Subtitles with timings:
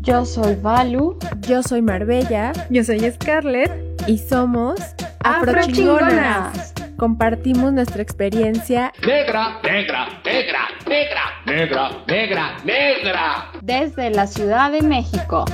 [0.00, 1.18] Yo soy Valu.
[1.40, 2.52] Yo soy Marbella.
[2.70, 3.70] Yo soy Scarlett.
[4.06, 4.80] Y somos
[5.22, 6.74] Afrochingonas.
[6.96, 13.50] Compartimos nuestra experiencia Negra, negra, negra, negra, negra, negra, negra.
[13.60, 15.44] Desde la Ciudad de México.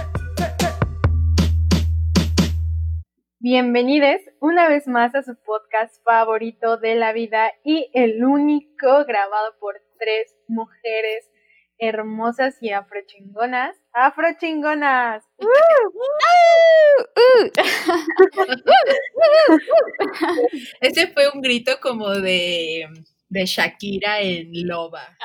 [3.41, 9.55] Bienvenidos una vez más a su podcast favorito de la vida y el único grabado
[9.61, 11.31] por tres mujeres
[11.79, 13.77] hermosas y afrochingonas.
[13.93, 15.25] ¡Afrochingonas!
[20.81, 22.89] Ese fue un grito como de,
[23.29, 25.17] de Shakira en Loba.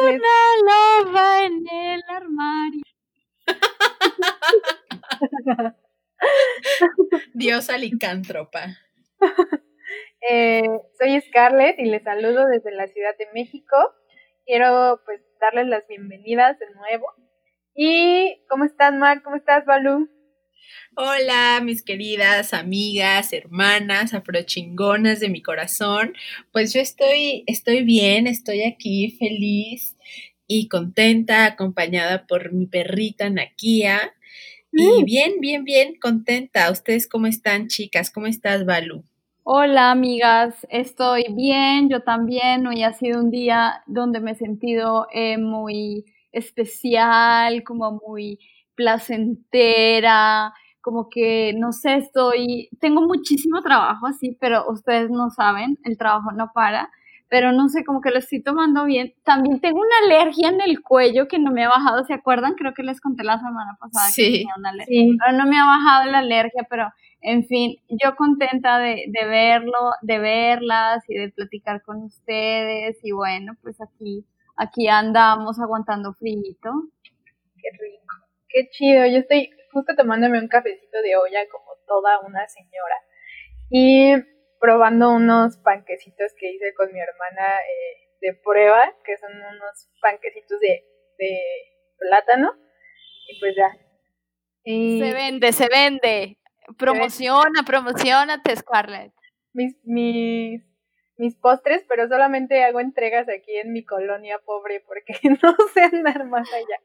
[0.00, 2.80] Una loba en el armario.
[7.34, 8.78] Diosa licántropa.
[10.30, 10.62] Eh,
[10.98, 13.74] soy Scarlett y les saludo desde la Ciudad de México.
[14.44, 17.06] Quiero pues darles las bienvenidas de nuevo.
[17.74, 19.22] ¿Y cómo estás, Mar?
[19.22, 20.10] ¿Cómo estás, Balú?
[20.94, 26.14] Hola, mis queridas amigas, hermanas, afrochingonas de mi corazón.
[26.52, 29.96] Pues yo estoy, estoy bien, estoy aquí feliz
[30.52, 34.12] y contenta, acompañada por mi perrita Nakia.
[34.72, 36.72] Y bien, bien, bien contenta.
[36.72, 38.10] ¿Ustedes cómo están, chicas?
[38.10, 39.04] ¿Cómo estás, Balu?
[39.44, 42.66] Hola amigas, estoy bien, yo también.
[42.66, 48.40] Hoy ha sido un día donde me he sentido eh, muy especial, como muy
[48.74, 55.96] placentera, como que, no sé, estoy, tengo muchísimo trabajo así, pero ustedes no saben, el
[55.96, 56.90] trabajo no para,
[57.30, 59.14] pero no sé, como que lo estoy tomando bien.
[59.24, 62.54] También tengo una alergia en el cuello que no me ha bajado, ¿se acuerdan?
[62.54, 64.32] Creo que les conté la semana pasada que Sí.
[64.32, 65.16] tenía una alergia.
[65.24, 66.88] Pero no me ha bajado la alergia, pero
[67.22, 73.12] en fin, yo contenta de, de verlo, de verlas y de platicar con ustedes y
[73.12, 74.26] bueno, pues aquí,
[74.56, 76.36] aquí andamos aguantando frío.
[76.62, 78.14] Qué rico.
[78.48, 79.06] Qué chido.
[79.06, 82.96] Yo estoy justo tomándome un cafecito de olla como toda una señora.
[83.70, 84.14] Y
[84.60, 90.60] probando unos panquecitos que hice con mi hermana eh, de prueba, que son unos panquecitos
[90.60, 90.84] de,
[91.18, 91.40] de
[91.98, 92.52] plátano.
[93.28, 93.76] Y pues ya.
[94.64, 96.36] Y Se vende, se vende.
[96.78, 99.12] Promociona, promocionate, Scarlett.
[99.52, 100.62] mis, mis,
[101.16, 106.24] mis postres, pero solamente hago entregas aquí en mi colonia pobre porque no sé andar
[106.26, 106.80] más allá.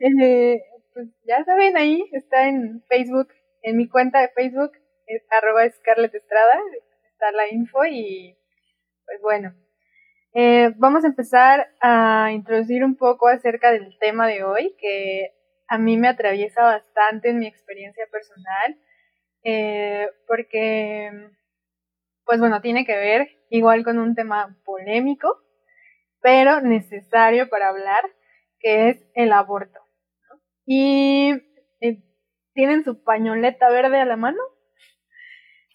[0.00, 0.62] Eh,
[0.94, 3.28] pues ya saben, ahí está en Facebook,
[3.62, 4.72] en mi cuenta de Facebook,
[5.08, 6.60] es arroba Scarlett Estrada,
[7.10, 8.36] está la info y
[9.06, 9.54] pues bueno.
[10.34, 15.32] Eh, vamos a empezar a introducir un poco acerca del tema de hoy, que
[15.66, 18.78] a mí me atraviesa bastante en mi experiencia personal,
[19.44, 21.10] eh, porque,
[22.24, 25.42] pues bueno, tiene que ver igual con un tema polémico,
[26.20, 28.04] pero necesario para hablar,
[28.60, 29.80] que es el aborto.
[30.66, 31.32] Y
[31.80, 32.02] eh,
[32.52, 34.40] tienen su pañoleta verde a la mano.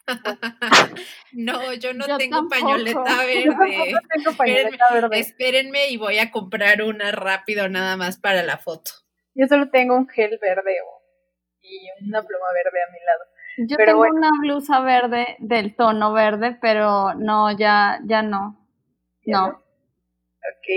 [1.34, 2.62] No, yo no Yo tengo tampoco.
[2.62, 3.94] pañoleta Yo verde.
[4.14, 5.20] tengo pañoleta verde.
[5.20, 8.92] Espérenme y voy a comprar una rápido nada más para la foto.
[9.36, 10.76] Yo solo tengo un gel verde
[11.62, 13.24] y una pluma verde a mi lado.
[13.70, 14.16] Yo Pero tengo bueno.
[14.18, 18.68] una blusa verde del tono verde, pero no, ya, ya no.
[19.26, 19.48] ¿Ya No.
[19.48, 20.68] Ok.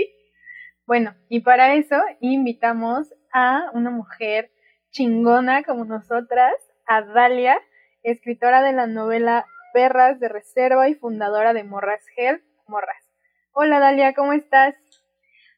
[0.85, 4.51] Bueno, y para eso invitamos a una mujer
[4.91, 6.53] chingona como nosotras,
[6.87, 7.59] a Dalia,
[8.11, 13.03] escritora de la novela Perras de Reserva y fundadora de Morras Help, Morras.
[13.51, 14.75] Hola Dalia, ¿cómo estás?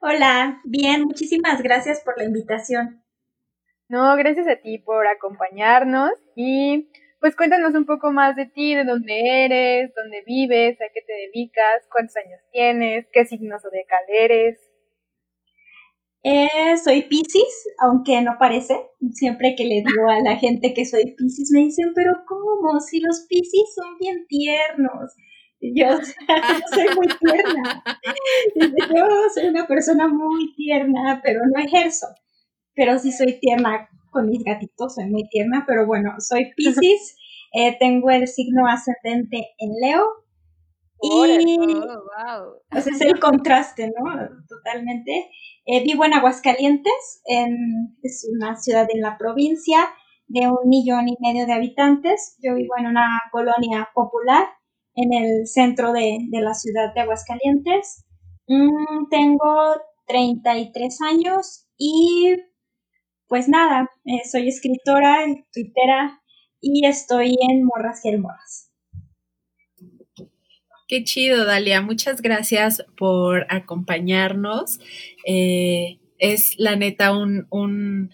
[0.01, 3.03] Hola, bien, muchísimas gracias por la invitación.
[3.87, 6.89] No, gracias a ti por acompañarnos y
[7.19, 11.13] pues cuéntanos un poco más de ti, de dónde eres, dónde vives, a qué te
[11.13, 14.68] dedicas, cuántos años tienes, qué signo zodiacal eres.
[16.23, 18.75] Eh, soy Piscis, aunque no parece.
[19.13, 22.79] Siempre que le digo a la gente que soy Piscis me dicen, pero ¿cómo?
[22.79, 25.13] Si los Piscis son bien tiernos.
[25.61, 27.83] Yo o sea, soy muy tierna.
[28.95, 32.07] Yo soy una persona muy tierna, pero no ejerzo.
[32.75, 37.17] Pero sí soy tierna con mis gatitos, soy muy tierna, pero bueno, soy Piscis,
[37.53, 40.05] eh, tengo el signo ascendente en Leo.
[41.01, 42.61] Y Oh, wow.
[42.71, 44.11] Es el contraste, ¿no?
[44.47, 45.29] Totalmente.
[45.65, 49.79] Eh, vivo en Aguascalientes, en, es una ciudad en la provincia
[50.27, 52.37] de un millón y medio de habitantes.
[52.43, 54.47] Yo vivo en una colonia popular
[54.95, 58.05] en el centro de, de la ciudad de Aguascalientes.
[58.47, 59.75] Mm, tengo
[60.07, 62.35] 33 años y
[63.27, 65.23] pues nada, eh, soy escritora,
[65.53, 66.19] tuitera
[66.59, 68.68] y estoy en Morras y Morras.
[70.89, 71.83] Qué chido, Dalia.
[71.83, 74.79] Muchas gracias por acompañarnos.
[75.23, 78.09] Eh, es la neta un, un,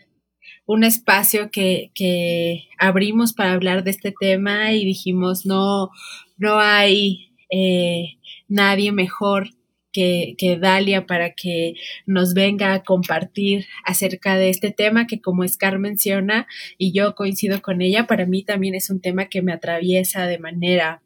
[0.66, 5.90] un espacio que, que, abrimos para hablar de este tema y dijimos, no,
[6.38, 8.18] no hay eh,
[8.50, 9.52] nadie mejor
[9.94, 11.76] que, que, Dalia para que
[12.06, 16.46] nos venga a compartir acerca de este tema que como Scar menciona
[16.78, 20.40] y yo coincido con ella, para mí también es un tema que me atraviesa de
[20.40, 21.02] manera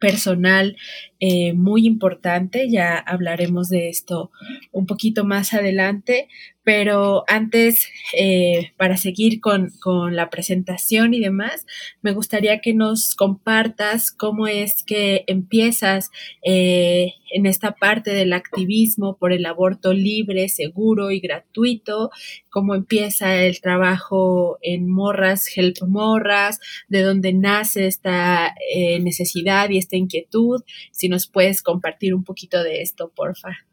[0.00, 0.76] personal
[1.20, 2.68] eh, muy importante.
[2.68, 4.32] Ya hablaremos de esto
[4.72, 6.28] un poquito más adelante,
[6.62, 11.66] pero antes, eh, para seguir con, con, la presentación y demás,
[12.02, 16.10] me gustaría que nos compartas cómo es que empiezas
[16.44, 22.10] eh, en esta parte del activismo por el aborto libre, seguro y gratuito,
[22.50, 29.78] cómo empieza el trabajo en Morras, Help Morras, de dónde nace esta eh, necesidad y
[29.78, 30.62] esta inquietud.
[30.92, 33.69] Si nos puedes compartir un poquito de esto, porfa.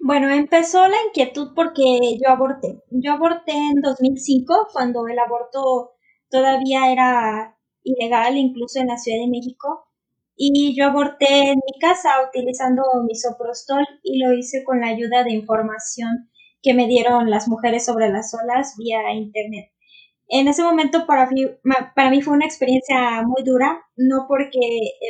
[0.00, 2.82] Bueno, empezó la inquietud porque yo aborté.
[2.90, 5.92] Yo aborté en 2005, cuando el aborto
[6.30, 9.86] todavía era ilegal, incluso en la Ciudad de México.
[10.36, 15.32] Y yo aborté en mi casa utilizando misoprostol y lo hice con la ayuda de
[15.32, 16.30] información
[16.62, 19.70] que me dieron las mujeres sobre las olas vía internet.
[20.28, 24.60] En ese momento para mí, fue una experiencia muy dura, no porque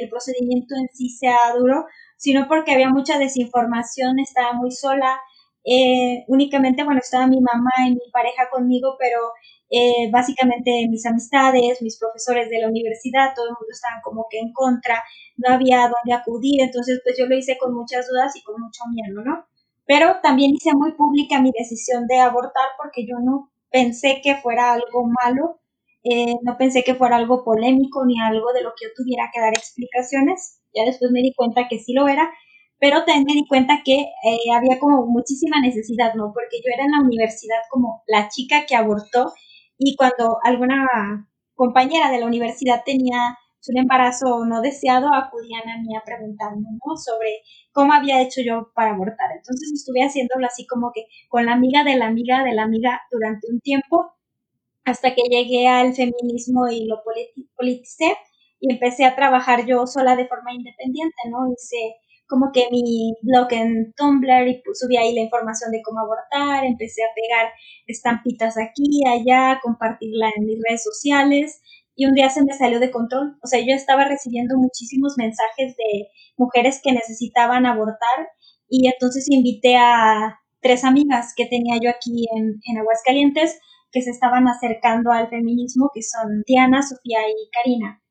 [0.00, 1.87] el procedimiento en sí sea duro,
[2.19, 5.19] sino porque había mucha desinformación, estaba muy sola,
[5.65, 9.19] eh, únicamente, bueno, estaba mi mamá y mi pareja conmigo, pero
[9.70, 14.38] eh, básicamente mis amistades, mis profesores de la universidad, todo el mundo estaba como que
[14.38, 15.03] en contra,
[15.37, 18.82] no había dónde acudir, entonces pues yo lo hice con muchas dudas y con mucho
[18.93, 19.47] miedo, ¿no?
[19.87, 24.73] Pero también hice muy pública mi decisión de abortar porque yo no pensé que fuera
[24.73, 25.61] algo malo,
[26.05, 29.41] eh, no pensé que fuera algo polémico ni algo de lo que yo tuviera que
[29.41, 30.57] dar explicaciones.
[30.75, 32.31] Ya después me di cuenta que sí lo era,
[32.79, 36.32] pero también me di cuenta que eh, había como muchísima necesidad, ¿no?
[36.32, 39.32] Porque yo era en la universidad como la chica que abortó
[39.79, 43.37] y cuando alguna compañera de la universidad tenía
[43.69, 46.97] un embarazo no deseado, acudían a mí a preguntarme, ¿no?
[46.97, 47.43] Sobre
[47.73, 49.31] cómo había hecho yo para abortar.
[49.37, 53.00] Entonces estuve haciéndolo así como que con la amiga de la amiga de la amiga
[53.11, 54.12] durante un tiempo,
[54.85, 57.03] hasta que llegué al feminismo y lo
[57.56, 58.17] politicé
[58.60, 61.52] y empecé a trabajar yo sola de forma independiente, ¿no?
[61.52, 61.96] Hice
[62.28, 67.02] como que mi blog en Tumblr y subí ahí la información de cómo abortar, empecé
[67.02, 67.52] a pegar
[67.87, 71.60] estampitas aquí, allá, compartirla en mis redes sociales
[71.96, 73.38] y un día se me salió de control.
[73.43, 78.28] O sea, yo estaba recibiendo muchísimos mensajes de mujeres que necesitaban abortar
[78.69, 83.58] y entonces invité a tres amigas que tenía yo aquí en, en Aguascalientes
[83.90, 88.02] que se estaban acercando al feminismo, que son Diana, Sofía y Karina.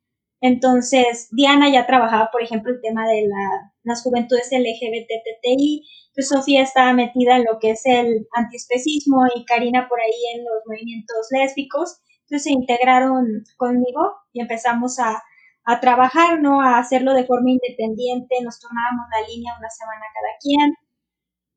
[0.41, 6.61] Entonces, Diana ya trabajaba, por ejemplo, el tema de la, las juventudes LGBTTI, pues Sofía
[6.61, 11.27] estaba metida en lo que es el antiespecismo y Karina por ahí en los movimientos
[11.31, 11.99] lésbicos.
[12.21, 13.25] Entonces se integraron
[13.57, 15.23] conmigo y empezamos a,
[15.63, 16.61] a trabajar, ¿no?
[16.61, 20.73] A hacerlo de forma independiente, nos tornábamos la línea una semana cada quien.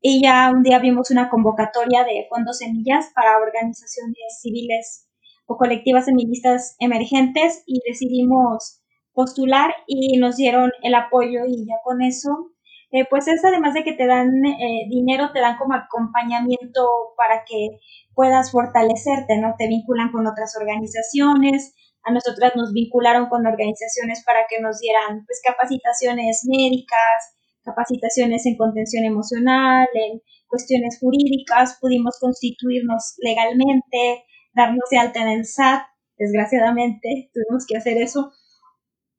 [0.03, 5.10] Y ya un día vimos una convocatoria de fondos semillas para organizaciones civiles
[5.51, 8.81] o colectivas feministas emergentes y decidimos
[9.13, 12.53] postular y nos dieron el apoyo y ya con eso,
[12.93, 17.43] eh, pues es además de que te dan eh, dinero, te dan como acompañamiento para
[17.45, 17.81] que
[18.15, 19.57] puedas fortalecerte, ¿no?
[19.59, 25.25] Te vinculan con otras organizaciones, a nosotras nos vincularon con organizaciones para que nos dieran
[25.27, 34.99] pues capacitaciones médicas, capacitaciones en contención emocional, en cuestiones jurídicas, pudimos constituirnos legalmente, darnos de
[34.99, 35.83] alta en el SAT,
[36.17, 38.33] desgraciadamente tuvimos que hacer eso.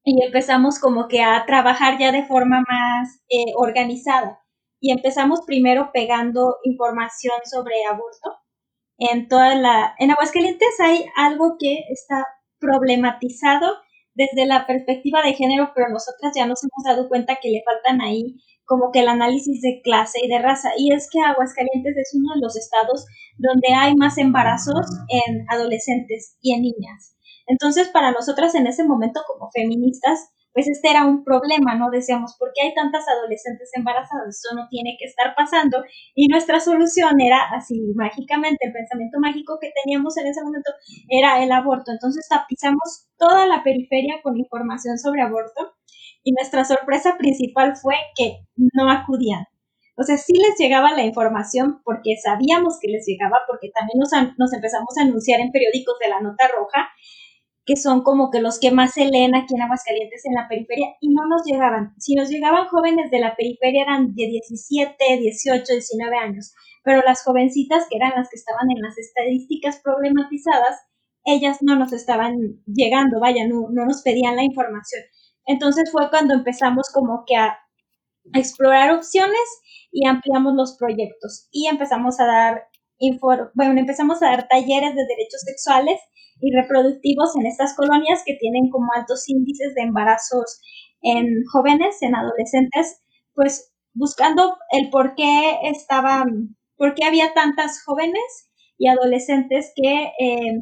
[0.03, 4.39] Y empezamos como que a trabajar ya de forma más eh, organizada.
[4.79, 8.39] Y empezamos primero pegando información sobre aborto.
[8.97, 12.25] En toda la, en Aguascalientes hay algo que está
[12.59, 13.77] problematizado
[14.13, 18.01] desde la perspectiva de género, pero nosotras ya nos hemos dado cuenta que le faltan
[18.01, 18.37] ahí
[18.71, 20.69] como que el análisis de clase y de raza.
[20.77, 23.05] Y es que Aguascalientes es uno de los estados
[23.37, 27.17] donde hay más embarazos en adolescentes y en niñas.
[27.47, 31.89] Entonces, para nosotras en ese momento como feministas, pues este era un problema, ¿no?
[31.91, 34.39] Decíamos, ¿por qué hay tantas adolescentes embarazadas?
[34.39, 35.83] Eso no tiene que estar pasando.
[36.15, 40.71] Y nuestra solución era así, mágicamente, el pensamiento mágico que teníamos en ese momento
[41.09, 41.91] era el aborto.
[41.91, 45.73] Entonces tapizamos toda la periferia con información sobre aborto
[46.23, 49.45] y nuestra sorpresa principal fue que no acudían.
[49.97, 54.09] O sea, sí les llegaba la información porque sabíamos que les llegaba, porque también nos,
[54.37, 56.89] nos empezamos a anunciar en periódicos de la nota roja,
[57.65, 60.87] que son como que los que más se leen aquí en Aguascalientes en la periferia
[60.99, 61.93] y no nos llegaban.
[61.99, 67.23] Si nos llegaban jóvenes de la periferia eran de 17, 18, 19 años, pero las
[67.23, 70.79] jovencitas que eran las que estaban en las estadísticas problematizadas,
[71.25, 75.03] ellas no nos estaban llegando, vaya, no, no nos pedían la información.
[75.45, 77.57] Entonces fue cuando empezamos como que a
[78.33, 79.39] explorar opciones
[79.91, 82.67] y ampliamos los proyectos y empezamos a dar
[83.55, 85.99] bueno, empezamos a dar talleres de derechos sexuales
[86.39, 90.61] y reproductivos en estas colonias que tienen como altos índices de embarazos
[91.01, 93.01] en jóvenes, en adolescentes,
[93.33, 100.61] pues buscando el por qué estaban, por qué había tantas jóvenes y adolescentes que eh,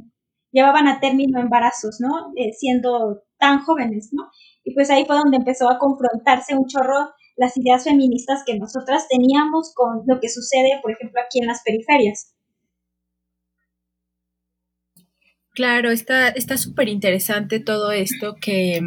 [0.51, 2.31] llevaban a término embarazos, ¿no?
[2.35, 4.29] Eh, siendo tan jóvenes, ¿no?
[4.69, 9.07] Y pues ahí fue donde empezó a confrontarse un chorro las ideas feministas que nosotras
[9.09, 12.35] teníamos con lo que sucede, por ejemplo, aquí en las periferias.
[15.55, 18.79] Claro, está súper interesante todo esto que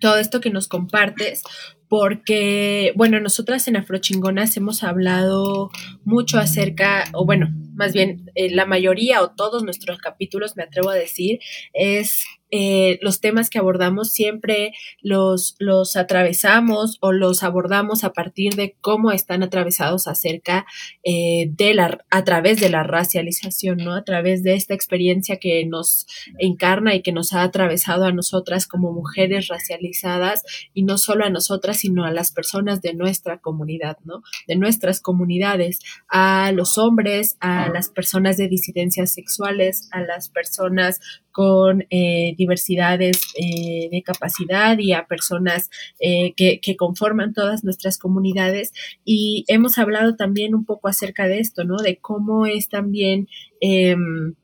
[0.00, 1.42] todo esto que nos compartes,
[1.88, 5.70] porque, bueno, nosotras en Afrochingonas hemos hablado
[6.04, 10.90] mucho acerca, o bueno, más bien eh, la mayoría o todos nuestros capítulos, me atrevo
[10.90, 11.38] a decir,
[11.74, 18.54] es eh, los temas que abordamos siempre los, los atravesamos o los abordamos a partir
[18.54, 20.66] de cómo están atravesados acerca
[21.04, 23.94] eh, de la, a través de la racialización, ¿no?
[23.94, 26.06] A través de esta experiencia que nos
[26.38, 31.30] encarna y que nos ha atravesado a nosotras como mujeres racializadas y no solo a
[31.30, 34.22] nosotras, sino a las personas de nuestra comunidad, ¿no?
[34.46, 41.00] De nuestras comunidades, a los hombres, a las personas de disidencias sexuales, a las personas
[41.32, 45.70] con eh, diversidades eh, de capacidad y a personas
[46.00, 48.72] eh, que, conforman todas nuestras comunidades.
[49.04, 51.76] Y hemos hablado también un poco acerca de esto, ¿no?
[51.76, 53.28] De cómo es también
[53.60, 54.34] em,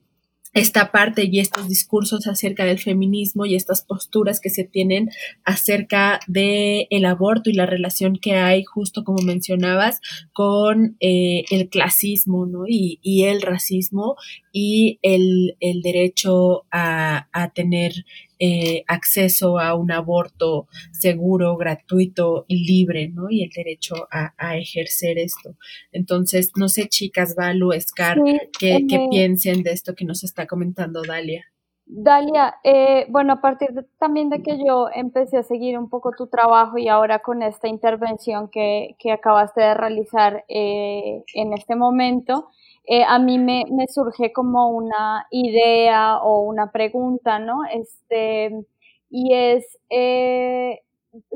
[0.57, 5.11] esta parte y estos discursos acerca del feminismo y estas posturas que se tienen
[5.45, 10.01] acerca de el aborto y la relación que hay, justo como mencionabas,
[10.33, 12.65] con eh, el clasismo ¿no?
[12.67, 14.17] y, el racismo
[14.51, 17.93] y el, derecho a tener
[18.39, 23.31] eh, acceso a un aborto seguro, gratuito y libre, ¿no?
[23.31, 25.57] Y el derecho a, ejercer esto.
[25.93, 28.19] Entonces, no sé, chicas, Valu, Scar,
[28.59, 31.45] ¿qué, piensen de esto que nos está comentando Dalia?
[31.89, 36.27] Dalia, eh, bueno, a partir también de que yo empecé a seguir un poco tu
[36.27, 42.49] trabajo y ahora con esta intervención que, que acabaste de realizar eh, en este momento,
[42.89, 47.65] eh, a mí me, me, surge como una idea o una pregunta, ¿no?
[47.73, 48.65] Este,
[49.11, 50.83] y es, eh,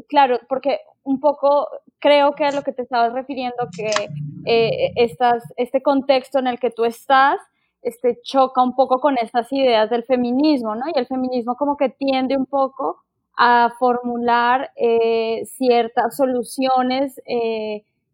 [0.09, 1.66] claro, porque un poco
[1.99, 3.90] creo que a lo que te estabas refiriendo, que
[4.47, 7.40] eh, estás, este contexto en el que tú estás,
[7.83, 10.85] este, choca un poco con estas ideas del feminismo, ¿no?
[10.95, 13.02] Y el feminismo como que tiende un poco
[13.37, 14.71] a formular
[15.47, 17.21] ciertas soluciones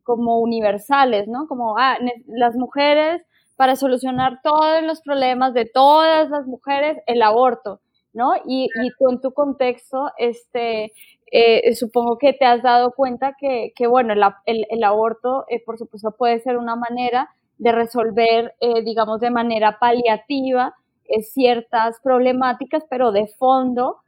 [0.07, 1.47] como universales, ¿no?
[1.49, 3.23] Como, ah, las mujeres
[3.57, 7.81] para solucionar todos los problemas de todas las mujeres, el aborto,
[8.13, 8.33] ¿no?
[8.47, 10.93] Y, y tú en tu contexto, este,
[11.33, 15.77] eh, supongo que te has dado cuenta que, que bueno, el, el, aborto, eh, por
[15.77, 20.75] supuesto, puede ser una manera de resolver, eh, digamos, de manera paliativa
[21.21, 23.99] ciertas problemáticas, pero de fondo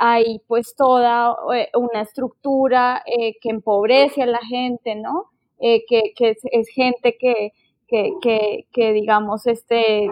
[0.00, 1.36] hay pues toda
[1.74, 5.26] una estructura que empobrece a la gente, ¿no?
[5.58, 7.52] Que, que es, gente que,
[7.88, 10.08] que, que, que, digamos, este,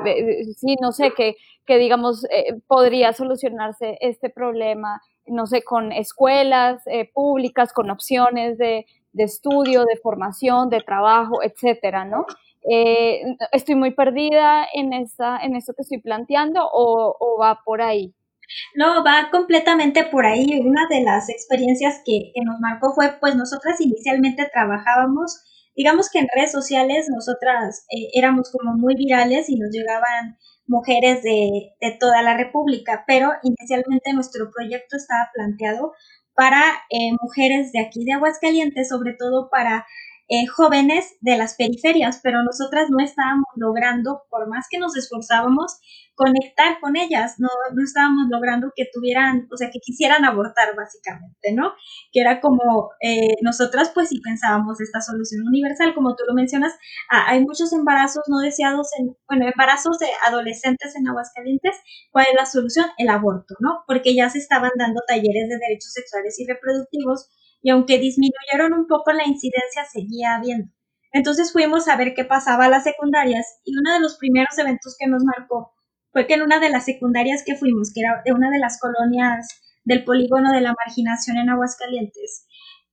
[0.57, 1.37] sí, no sé, que,
[1.67, 8.59] que digamos, eh, podría solucionarse este problema, no sé, con escuelas eh, públicas, con opciones
[8.59, 12.27] de, de, estudio, de formación, de trabajo, etcétera, ¿no?
[12.71, 13.23] Eh,
[13.53, 18.15] ¿Estoy muy perdida en, esa, en eso que estoy planteando o, o va por ahí?
[18.75, 20.61] No, va completamente por ahí.
[20.61, 25.45] Una de las experiencias que, que, nos marcó fue, pues nosotras inicialmente trabajábamos
[25.77, 31.23] digamos que en redes sociales nosotras eh, éramos como muy virales y nos llegaban mujeres
[31.23, 35.93] de, de, toda la República, pero inicialmente nuestro proyecto estaba planteado
[36.35, 36.61] para
[36.91, 39.87] eh, mujeres de aquí de Aguascalientes, sobre todo para
[40.29, 45.79] eh, jóvenes de las periferias, pero nosotras no estábamos logrando, por más que nos esforzábamos,
[46.15, 51.53] conectar con ellas, no, no estábamos logrando que tuvieran, o sea, que quisieran abortar básicamente,
[51.53, 51.75] ¿no?
[52.13, 56.73] Que era como eh, nosotras pues sí pensábamos esta solución universal, como tú lo mencionas,
[57.11, 61.77] hay muchos embarazos no deseados, en, bueno, embarazos de adolescentes en Aguascalientes,
[62.13, 62.87] ¿cuál es la solución?
[62.97, 63.83] El aborto, ¿no?
[63.87, 67.29] Porque ya se estaban dando talleres de derechos sexuales y reproductivos
[67.65, 70.71] y aunque disminuyeron un poco la incidencia, seguía habiendo.
[71.13, 74.97] Entonces fuimos a ver qué pasaba a las secundarias y uno de los primeros eventos
[74.99, 75.73] que nos marcó
[76.13, 78.79] fue que en una de las secundarias que fuimos, que era de una de las
[78.79, 79.49] colonias
[79.83, 82.47] del polígono de la marginación en Aguascalientes,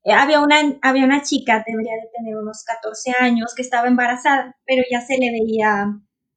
[0.06, 4.56] eh, había, una, había una chica, debería de tener unos 14 años, que estaba embarazada,
[4.66, 5.88] pero ya se le veía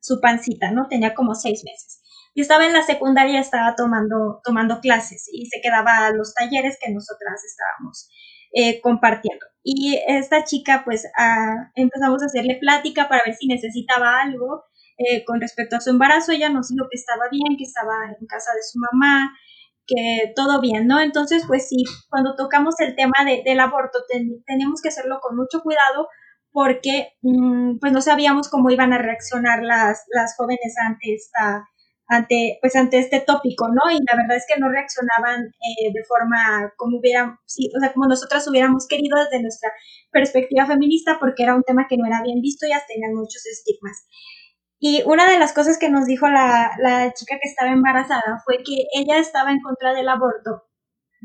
[0.00, 0.88] su pancita, ¿no?
[0.88, 2.02] Tenía como seis meses.
[2.34, 6.76] Y estaba en la secundaria, estaba tomando, tomando clases y se quedaba a los talleres
[6.80, 8.08] que nosotras estábamos
[8.52, 9.46] eh, compartiendo.
[9.62, 14.64] Y esta chica, pues, ah, empezamos a hacerle plática para ver si necesitaba algo
[14.98, 16.32] eh, con respecto a su embarazo.
[16.32, 19.32] Ella nos dijo que estaba bien, que estaba en casa de su mamá,
[19.86, 21.00] que todo bien, ¿no?
[21.00, 24.00] Entonces, pues sí, cuando tocamos el tema del aborto,
[24.46, 26.08] teníamos que hacerlo con mucho cuidado
[26.52, 31.68] porque mm, pues no sabíamos cómo iban a reaccionar las, las jóvenes ante esta
[32.06, 36.04] ante pues ante este tópico no y la verdad es que no reaccionaban eh, de
[36.04, 39.70] forma como hubiera sí, o sea como nosotras hubiéramos querido desde nuestra
[40.10, 43.46] perspectiva feminista porque era un tema que no era bien visto y hasta tenían muchos
[43.46, 44.06] estigmas
[44.78, 48.58] y una de las cosas que nos dijo la, la chica que estaba embarazada fue
[48.58, 50.64] que ella estaba en contra del aborto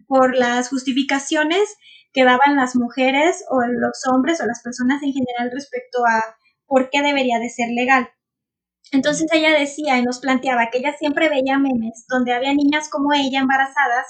[0.07, 1.75] por las justificaciones
[2.13, 6.24] que daban las mujeres o los hombres o las personas en general respecto a
[6.65, 8.09] por qué debería de ser legal.
[8.91, 13.13] Entonces ella decía y nos planteaba que ella siempre veía memes donde había niñas como
[13.13, 14.05] ella embarazadas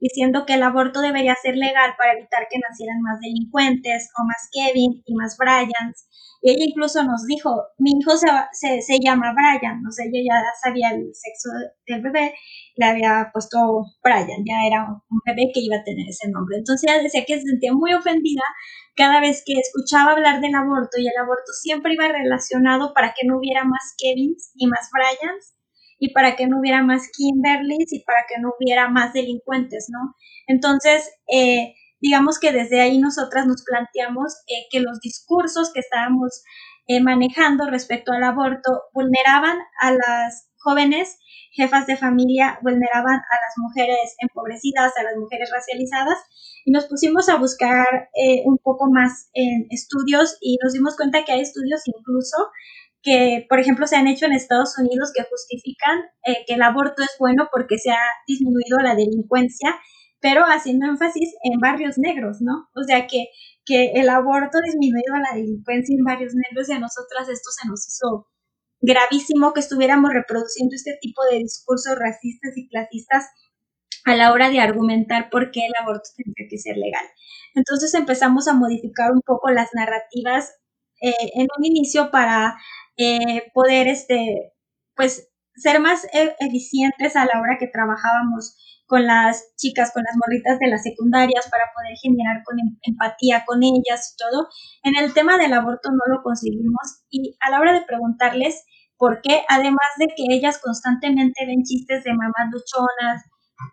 [0.00, 4.48] diciendo que el aborto debería ser legal para evitar que nacieran más delincuentes o más
[4.52, 6.08] Kevin y más Bryans.
[6.42, 10.20] Y ella incluso nos dijo, mi hijo se, se, se llama Brian, o sea, ella
[10.28, 11.48] ya sabía el sexo
[11.86, 12.34] del bebé,
[12.76, 13.58] le había puesto
[14.02, 16.58] Brian, ya era un bebé que iba a tener ese nombre.
[16.58, 18.42] Entonces ella decía que se sentía muy ofendida
[18.96, 23.26] cada vez que escuchaba hablar del aborto y el aborto siempre iba relacionado para que
[23.26, 25.54] no hubiera más Kevins y más Bryans
[25.98, 30.14] y para que no hubiera más Kimberlys y para que no hubiera más delincuentes, ¿no?
[30.46, 36.42] Entonces, eh, digamos que desde ahí nosotras nos planteamos eh, que los discursos que estábamos
[36.86, 41.18] eh, manejando respecto al aborto vulneraban a las jóvenes
[41.54, 46.18] jefas de familia, vulneraban a las mujeres empobrecidas, a las mujeres racializadas,
[46.64, 51.24] y nos pusimos a buscar eh, un poco más en estudios y nos dimos cuenta
[51.24, 52.36] que hay estudios incluso
[53.02, 56.00] que, por ejemplo, se han hecho en Estados Unidos que justifican
[56.46, 59.76] que el aborto es bueno porque se ha disminuido la delincuencia
[60.24, 62.70] pero haciendo énfasis en barrios negros, ¿no?
[62.74, 63.26] O sea, que,
[63.66, 67.86] que el aborto disminuyó la delincuencia en barrios negros y a nosotras esto se nos
[67.86, 68.26] hizo
[68.84, 73.26] gravísimo que estuviéramos reproduciendo este tipo de discursos racistas y clasistas
[74.04, 77.04] a la hora de argumentar por qué el aborto tendría que ser legal.
[77.54, 80.52] Entonces empezamos a modificar un poco las narrativas
[81.00, 82.56] eh, en un inicio para
[82.96, 84.52] eh, poder, este,
[84.94, 90.16] pues, ser más e-, eficientes a la hora que trabajábamos con las chicas, con las
[90.16, 94.48] morritas de las secundarias para poder generar con em, empatía con ellas y todo.
[94.82, 98.64] En el tema del aborto no lo conseguimos y a la hora de preguntarles
[98.98, 103.22] por qué, además de que ellas constantemente ven chistes de mamás luchonas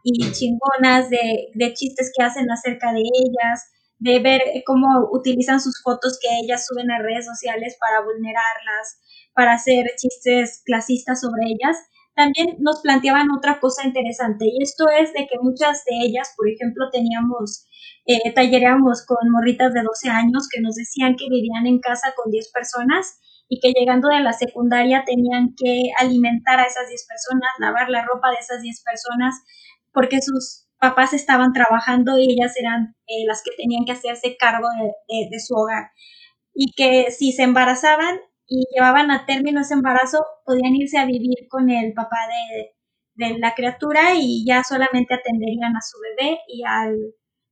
[0.04, 5.82] y chingonas, de, de chistes que hacen acerca de ellas, de ver cómo utilizan sus
[5.84, 9.00] fotos que ellas suben a redes sociales para vulnerarlas,
[9.34, 11.78] para hacer chistes clasistas sobre ellas,
[12.16, 14.46] también nos planteaban otra cosa interesante.
[14.46, 17.66] Y esto es de que muchas de ellas, por ejemplo, teníamos,
[18.06, 22.32] eh, tallereamos con morritas de 12 años que nos decían que vivían en casa con
[22.32, 23.20] 10 personas
[23.52, 28.06] y que llegando de la secundaria tenían que alimentar a esas 10 personas, lavar la
[28.06, 29.36] ropa de esas 10 personas,
[29.92, 34.70] porque sus papás estaban trabajando y ellas eran eh, las que tenían que hacerse cargo
[35.08, 35.92] de su hogar.
[36.54, 41.48] Y que si se embarazaban, y llevaban a término ese embarazo, podían irse a vivir
[41.50, 46.98] con el papá de, la criatura y ya solamente atenderían a su bebé y al,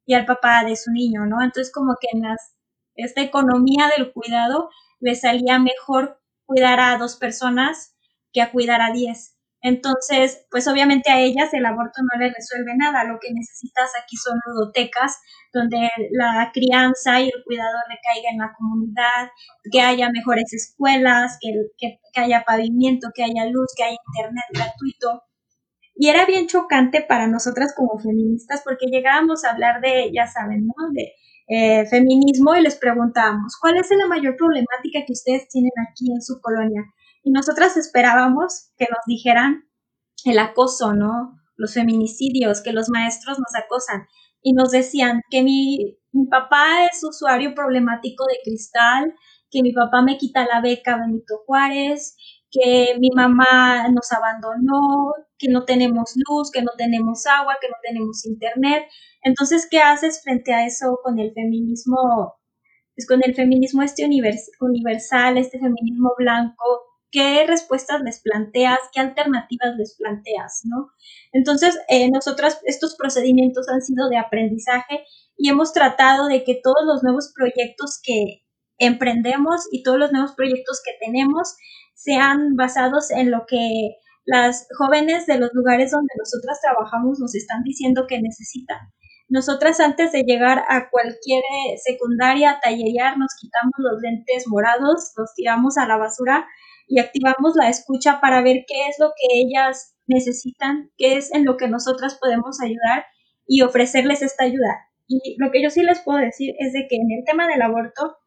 [0.05, 1.41] y al papá de su niño, ¿no?
[1.41, 2.55] Entonces como que en las,
[2.95, 7.95] esta economía del cuidado les salía mejor cuidar a dos personas
[8.33, 9.35] que a cuidar a diez.
[9.61, 13.03] Entonces, pues obviamente a ellas el aborto no les resuelve nada.
[13.03, 15.19] Lo que necesitas aquí son ludotecas
[15.51, 19.31] donde la crianza y el cuidado recaiga en la comunidad,
[19.71, 25.23] que haya mejores escuelas, que, que, haya pavimento, que haya luz, que haya internet gratuito.
[25.95, 30.67] Y era bien chocante para nosotras como feministas porque llegábamos a hablar de, ya saben,
[30.67, 30.73] ¿no?
[30.93, 31.13] De
[31.49, 36.21] eh, feminismo y les preguntábamos, ¿cuál es la mayor problemática que ustedes tienen aquí en
[36.21, 36.83] su colonia?
[37.23, 39.67] Y nosotras esperábamos que nos dijeran
[40.25, 41.39] el acoso, ¿no?
[41.55, 44.07] Los feminicidios, que los maestros nos acosan.
[44.43, 49.15] Y nos decían que mi, mi papá es usuario problemático de cristal,
[49.49, 52.15] que mi papá me quita la beca Benito Juárez,
[52.51, 57.77] que mi mamá nos abandonó, que no tenemos luz, que no tenemos agua, que no
[57.81, 58.83] tenemos internet.
[59.23, 62.35] Entonces, ¿qué haces frente a eso con el feminismo?
[62.95, 66.63] Pues con el feminismo este universal, este feminismo blanco,
[67.11, 70.89] qué respuestas les planteas, qué alternativas les planteas, ¿no?
[71.31, 75.05] Entonces, eh, nosotras, estos procedimientos han sido de aprendizaje
[75.37, 78.43] y hemos tratado de que todos los nuevos proyectos que
[78.77, 81.55] emprendemos y todos los nuevos proyectos que tenemos
[81.95, 87.63] sean basados en lo que las jóvenes de los lugares donde nosotras trabajamos nos están
[87.63, 88.77] diciendo que necesitan.
[89.27, 95.13] Nosotras antes de llegar a cualquier eh, secundaria a tallerear nos quitamos los lentes morados,
[95.15, 96.47] los tiramos a la basura
[96.87, 101.45] y activamos la escucha para ver qué es lo que ellas necesitan, qué es en
[101.45, 103.05] lo que nosotras podemos ayudar
[103.45, 104.89] y ofrecerles esta ayuda.
[105.07, 107.61] Y lo que yo sí les puedo decir es de que en el tema del
[107.61, 108.17] aborto,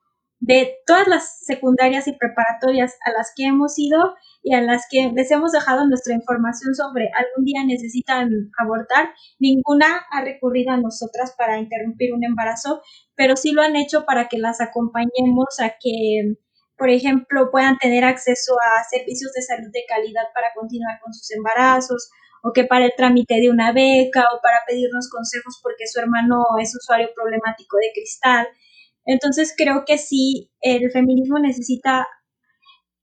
[0.43, 5.13] de todas las secundarias y preparatorias a las que hemos ido y a las que
[5.15, 11.33] les hemos dejado nuestra información sobre algún día necesitan abortar, ninguna ha recurrido a nosotras
[11.39, 12.83] para interrumpir un embarazo,
[13.15, 16.35] pero sí lo han hecho para que las acompañemos a que,
[16.77, 21.31] por ejemplo, puedan tener acceso a servicios de salud de calidad para continuar con sus
[21.31, 22.11] embarazos
[22.43, 26.43] o que para el trámite de una beca o para pedirnos consejos porque su hermano
[26.61, 28.49] es usuario problemático de cristal.
[29.05, 32.07] Entonces creo que sí, el feminismo necesita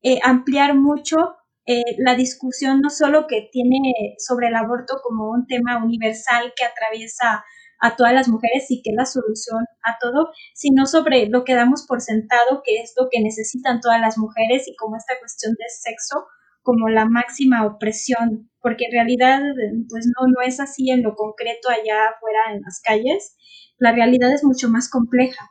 [0.02, 1.18] eh, ampliar mucho
[1.66, 6.66] eh, la discusión no solo que tiene sobre el aborto como un tema universal que
[6.66, 7.44] atraviesa
[7.82, 11.56] a todas las mujeres y que es la solución a todo, sino sobre lo que
[11.56, 15.54] damos por sentado, que es lo que necesitan todas las mujeres y como esta cuestión
[15.54, 16.26] de sexo
[16.62, 19.42] como la máxima opresión, porque en realidad
[19.90, 23.38] pues no, no es así en lo concreto allá afuera en las calles,
[23.78, 25.50] la realidad es mucho más compleja.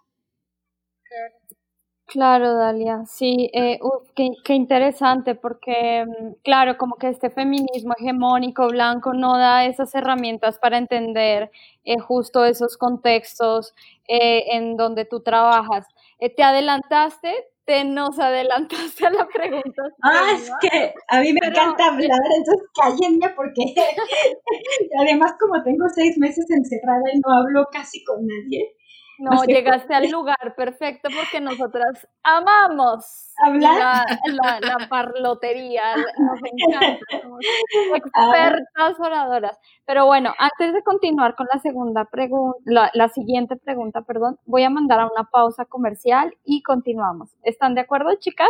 [2.09, 3.79] Claro, Dalia, sí, eh,
[4.15, 10.59] qué, interesante, porque, mm, claro, como que este feminismo hegemónico blanco no da esas herramientas
[10.59, 11.51] para entender
[11.85, 13.75] eh, justo esos contextos
[14.09, 15.87] eh, en donde tú trabajas.
[16.35, 17.35] te adelantaste,
[17.67, 19.83] te nos adelantaste a la pregunta.
[20.03, 23.63] Ah, es que a mí me encanta hablar, entonces cállenme porque
[24.99, 28.75] además como tengo seis meses encerrada y no hablo casi con nadie,
[29.19, 34.07] no, llegaste al lugar perfecto porque nosotras amamos hablar.
[34.27, 37.41] La, la, parlotería, nos encanta, somos
[37.97, 39.59] expertas oradoras.
[39.87, 44.71] Pero bueno, antes de continuar con la segunda pregunta, la, siguiente pregunta, perdón, voy a
[44.71, 47.31] mandar a una pausa comercial y continuamos.
[47.43, 48.49] ¿Están de acuerdo, chicas?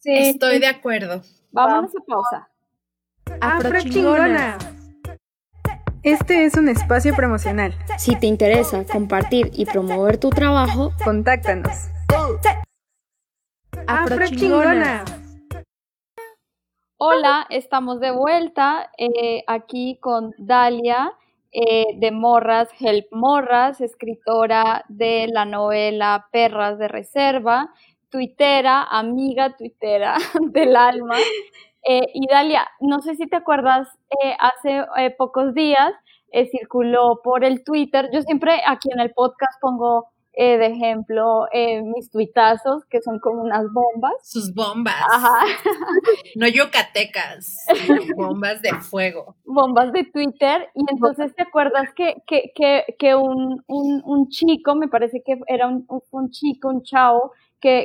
[0.00, 0.12] Sí.
[0.12, 1.22] Estoy de acuerdo.
[1.52, 2.48] Vámonos a pausa.
[3.40, 4.58] Afro chingona.
[6.04, 7.72] Este es un espacio promocional.
[7.96, 11.88] Si te interesa compartir y promover tu trabajo, contáctanos.
[13.86, 15.02] Afrochingona.
[16.98, 21.10] Hola, estamos de vuelta eh, aquí con Dalia
[21.52, 27.72] eh, de Morras, Help Morras, escritora de la novela Perras de Reserva,
[28.10, 30.18] tuitera, amiga tuitera
[30.50, 31.16] del alma.
[31.86, 33.88] Eh, y Dalia, no sé si te acuerdas,
[34.22, 35.92] eh, hace eh, pocos días
[36.50, 41.46] circuló por el Twitter, yo siempre aquí en el podcast pongo de ejemplo
[41.84, 44.14] mis tuitazos, que son como unas bombas.
[44.24, 45.00] Sus bombas.
[45.12, 45.44] Ajá.
[46.34, 47.64] no yucatecas,
[48.16, 49.36] bombas de fuego.
[49.44, 50.70] Bombas de Twitter.
[50.74, 55.38] Y entonces te acuerdas que, que, que, que un, un, un, chico, me parece que
[55.46, 57.30] era un, un chico, un chavo,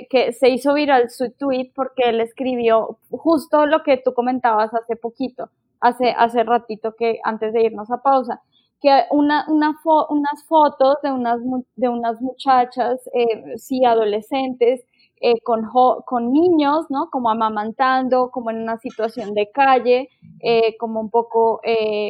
[0.09, 4.95] que, se hizo viral su tweet porque él escribió justo lo que tú comentabas hace
[4.95, 5.49] poquito,
[5.81, 8.41] hace, hace ratito que antes de irnos a pausa,
[8.81, 9.75] que una, una
[10.09, 11.39] unas fotos de unas,
[11.75, 14.85] de unas muchachas, eh, sí, adolescentes,
[15.21, 15.67] eh, con,
[16.05, 17.09] con niños, ¿no?
[17.11, 20.07] Como amamantando, como en una situación de calle,
[20.39, 21.59] eh, como un poco,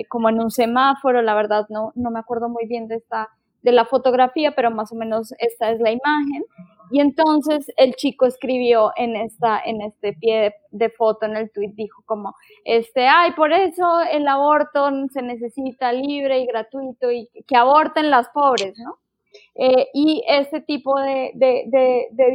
[0.10, 3.30] como en un semáforo, la verdad no, no me acuerdo muy bien de esta,
[3.64, 6.44] de la fotografía, pero más o menos esta es la imagen.
[6.92, 11.74] Y entonces el chico escribió en esta, en este pie de, foto, en el tweet,
[11.76, 17.56] dijo como, este, ay, por eso el aborto se necesita libre y gratuito y que
[17.56, 18.98] aborten las pobres, ¿no?
[19.56, 21.32] Eh, y este tipo de,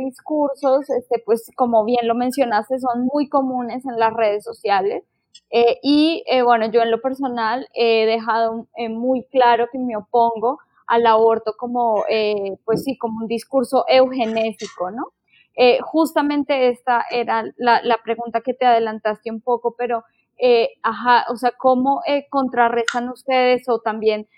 [0.05, 5.05] discursos, este, pues como bien lo mencionaste, son muy comunes en las redes sociales.
[5.51, 10.59] Eh, y eh, bueno, yo en lo personal he dejado muy claro que me opongo
[10.87, 15.13] al aborto como, eh, pues sí, como un discurso eugenésico, ¿no?
[15.57, 20.05] Eh, justamente esta era la, pregunta que te adelantaste un poco, pero,
[20.39, 24.29] eh, ajá, o sea, ¿cómo contrarrestan ustedes o también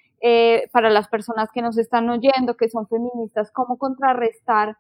[0.73, 4.77] para las personas que nos están oyendo, que son feministas, cómo contrarrestar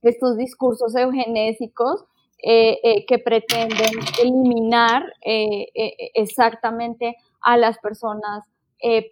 [0.00, 2.06] estos discursos eugenésicos
[2.38, 3.90] que pretenden
[4.22, 5.12] eliminar
[6.14, 8.53] exactamente a las personas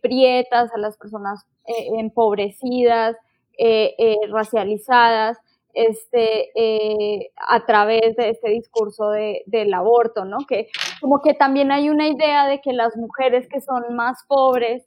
[0.02, 3.16] prietas, a las personas eh, empobrecidas,
[3.58, 5.38] eh, eh, racializadas.
[5.74, 10.38] este, eh, a través de este discurso de, del aborto, ¿no?
[10.46, 10.68] Que
[11.00, 14.84] como que también hay una idea de que las mujeres que son más pobres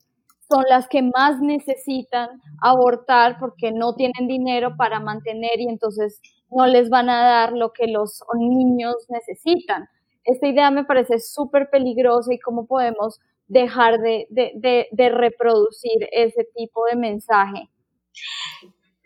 [0.48, 2.30] son las que más necesitan
[2.62, 6.21] abortar porque no tienen dinero para mantener y entonces
[6.52, 9.88] no les van a dar lo que los niños necesitan.
[10.24, 16.48] Esta idea me parece súper peligrosa y cómo podemos dejar de, de, de, reproducir ese
[16.56, 17.70] tipo de mensaje.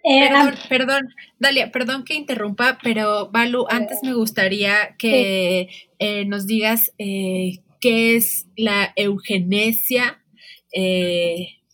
[0.04, 1.02] Eh, perdón, perdón,
[1.39, 8.15] Dalia, perdón que interrumpa, pero Balu, antes me gustaría que eh, nos digas eh, qué
[8.15, 10.23] es la eugenesia,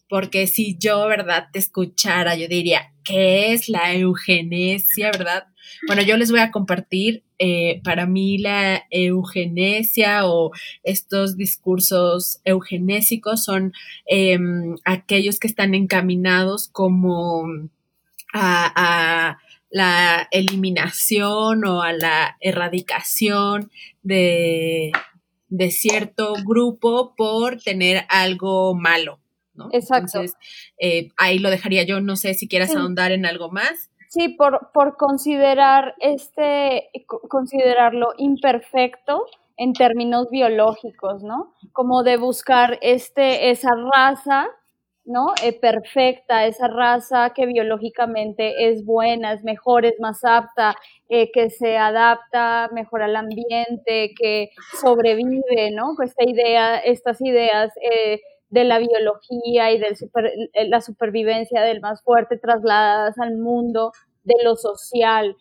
[0.10, 5.48] porque si yo, ¿verdad?, te escuchara, yo diría, ¿qué es la eugenesia, verdad?
[5.88, 7.24] Bueno, yo les voy a compartir,
[7.84, 10.52] para mí la eugenesia o
[10.84, 13.74] estos discursos eugenésicos son
[14.06, 17.70] em, aquellos que están encaminados como
[18.34, 19.38] a,
[19.70, 23.72] la eliminación o a la erradicación
[24.04, 24.92] de,
[25.70, 29.20] cierto grupo por tener algo malo.
[29.54, 29.70] ¿no?
[29.72, 30.20] Exacto.
[30.20, 30.38] Entonces,
[30.78, 32.00] eh, ahí lo dejaría yo.
[32.02, 33.90] No sé si quieras ahondar en algo más.
[34.16, 36.90] Sí, por, por considerar este,
[37.28, 39.26] considerarlo imperfecto
[39.58, 41.54] en términos biológicos, ¿no?
[41.74, 44.48] Como de buscar este, esa raza
[45.04, 45.34] ¿no?
[45.44, 50.76] Eh, perfecta, esa raza que biológicamente es buena, es mejor, es más apta,
[51.10, 54.50] eh, que se adapta mejor al ambiente, que
[54.82, 55.94] sobrevive, ¿no?
[56.04, 59.96] Esta idea, estas ideas eh, de la biología y de
[60.70, 63.92] la supervivencia del más fuerte trasladadas al mundo
[64.26, 65.36] de lo social.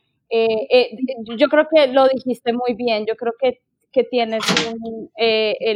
[1.37, 3.61] yo creo que lo dijiste muy bien, yo creo que,
[3.93, 4.43] que tienes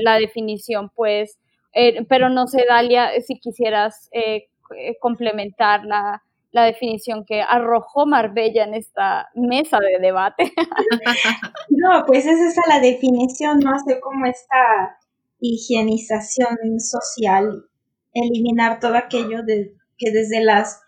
[0.03, 1.38] la definición, pues,
[1.73, 8.07] eh, pero no sé, Dalia, si quisieras eh, eh, complementar la, la, definición que arrojó
[8.07, 10.53] Marbella en esta mesa de debate.
[11.68, 13.73] no, pues es esa la definición, ¿no?
[13.75, 14.99] Hace como esta
[15.40, 17.64] higienización social,
[18.12, 20.83] eliminar todo aquello de, que desde las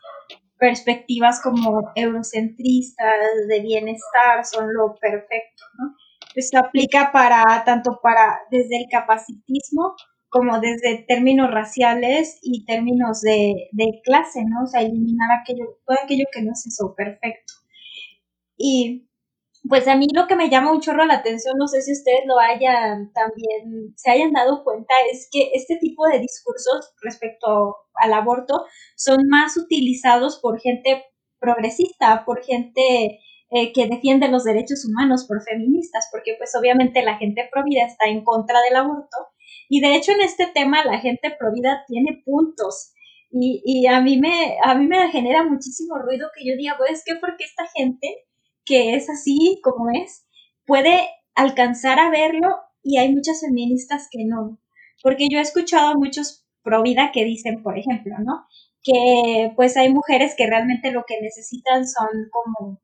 [0.61, 3.15] perspectivas como eurocentristas
[3.49, 5.97] de bienestar son lo perfecto, ¿no?
[6.35, 9.97] Pues aplica para tanto para desde el capacitismo
[10.29, 13.71] como desde términos raciales y términos de,
[14.05, 14.63] clase, ¿no?
[14.63, 17.55] O sea, eliminar aquello, todo aquello que no es eso perfecto.
[18.57, 19.10] Y
[19.71, 22.23] pues a mí lo que me llama un chorro la atención, no sé si ustedes
[22.27, 28.13] lo hayan también, se hayan dado cuenta, es que este tipo de discursos respecto al
[28.13, 28.65] aborto
[28.97, 31.05] son más utilizados por gente
[31.39, 37.17] progresista, por gente eh, que defiende los derechos humanos, por feministas, porque pues obviamente la
[37.17, 39.17] gente pro vida está en contra del aborto
[39.69, 42.93] y de hecho en este tema la gente provida tiene puntos.
[43.33, 47.05] Y, y, a, mí me, a mí me genera muchísimo ruido que yo diga, pues,
[47.07, 47.15] ¿qué?
[47.15, 48.27] Porque esta gente
[48.71, 50.29] que es así como es,
[50.65, 54.61] puede alcanzar a verlo y hay muchas feministas que no.
[55.03, 58.47] Porque yo he escuchado a muchos pro vida que dicen, por ejemplo, ¿no?
[58.85, 62.81] Que pues hay mujeres que realmente lo que necesitan son como,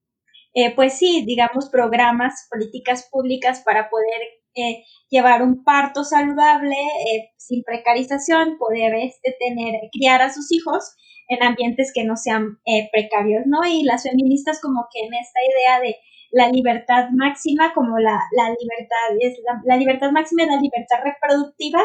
[0.54, 4.20] eh, pues sí, digamos, programas, políticas públicas para poder
[4.56, 10.96] eh, llevar un parto saludable, eh, sin precarización, poder este, tener, criar a sus hijos
[11.28, 13.66] en ambientes que no sean eh, precarios, ¿no?
[13.66, 15.96] Y las feministas como que en esta idea de
[16.32, 21.80] la libertad máxima, como la, la libertad, es la, libertad máxima y la libertad reproductiva,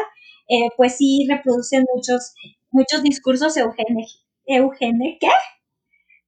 [0.76, 2.34] pues sí reproducen muchos,
[2.70, 4.04] muchos discursos eugene,
[4.46, 5.28] eugene, ¿qué?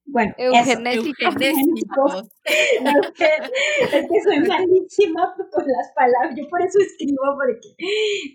[0.07, 2.29] Bueno, eugenésicos.
[2.43, 7.75] es que soy malísima con las palabras, yo por eso escribo, porque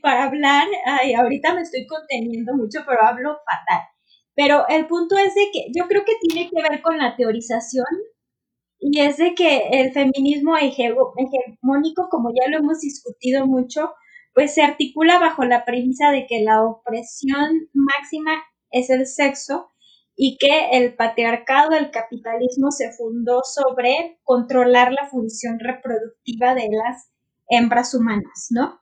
[0.02, 3.82] para hablar, ay, ahorita me estoy conteniendo mucho, pero hablo fatal.
[4.42, 7.84] Pero el punto es de que yo creo que tiene que ver con la teorización
[8.78, 13.92] y es de que el feminismo hegemónico, como ya lo hemos discutido mucho,
[14.32, 18.30] pues se articula bajo la premisa de que la opresión máxima
[18.70, 19.68] es el sexo
[20.16, 27.10] y que el patriarcado, el capitalismo se fundó sobre controlar la función reproductiva de las
[27.50, 28.80] hembras humanas, ¿no?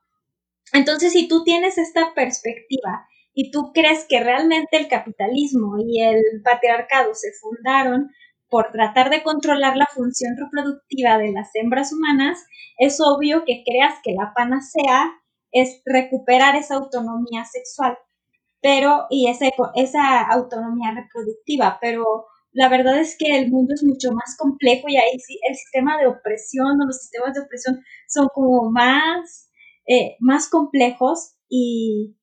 [0.73, 3.08] Entonces, si tú tienes esta perspectiva
[3.40, 8.11] y tú crees que realmente el capitalismo y el patriarcado se fundaron
[8.48, 12.44] por tratar de controlar la función reproductiva de las hembras humanas,
[12.79, 15.12] es obvio que creas que la panacea
[15.53, 17.96] es recuperar esa autonomía sexual
[18.61, 19.46] pero, y esa,
[19.77, 24.96] esa autonomía reproductiva, pero la verdad es que el mundo es mucho más complejo y
[24.96, 29.53] ahí sí el sistema de opresión o los sistemas de opresión son como más,
[29.87, 32.17] eh, más complejos y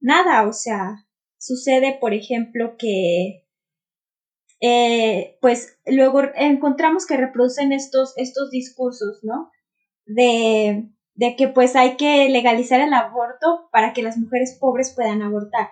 [0.00, 1.06] nada, o sea,
[1.38, 3.46] sucede, por ejemplo, que
[4.60, 9.50] eh, pues luego encontramos que reproducen estos, estos discursos, ¿no?
[10.06, 15.22] De, de que pues hay que legalizar el aborto para que las mujeres pobres puedan
[15.22, 15.70] abortar.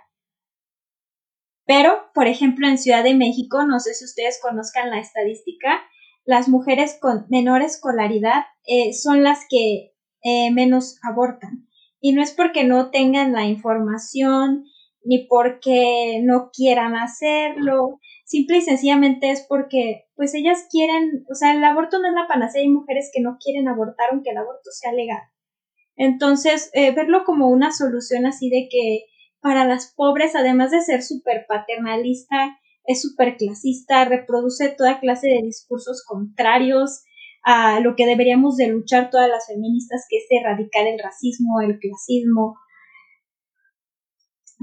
[1.67, 5.83] Pero, por ejemplo, en Ciudad de México, no sé si ustedes conozcan la estadística,
[6.25, 11.66] las mujeres con menor escolaridad eh, son las que eh, menos abortan.
[12.07, 14.65] Y no es porque no tengan la información,
[15.03, 21.53] ni porque no quieran hacerlo, simple y sencillamente es porque, pues ellas quieren, o sea,
[21.53, 24.71] el aborto no es la panacea, hay mujeres que no quieren abortar aunque el aborto
[24.71, 25.19] sea legal.
[25.97, 29.07] Entonces, eh, verlo como una solución así de que
[29.41, 35.43] para las pobres, además de ser súper paternalista, es súper clasista, reproduce toda clase de
[35.43, 37.03] discursos contrarios
[37.49, 41.79] a lo que deberíamos de luchar todas las feministas, que es erradicar el racismo, el
[41.79, 42.57] clasismo.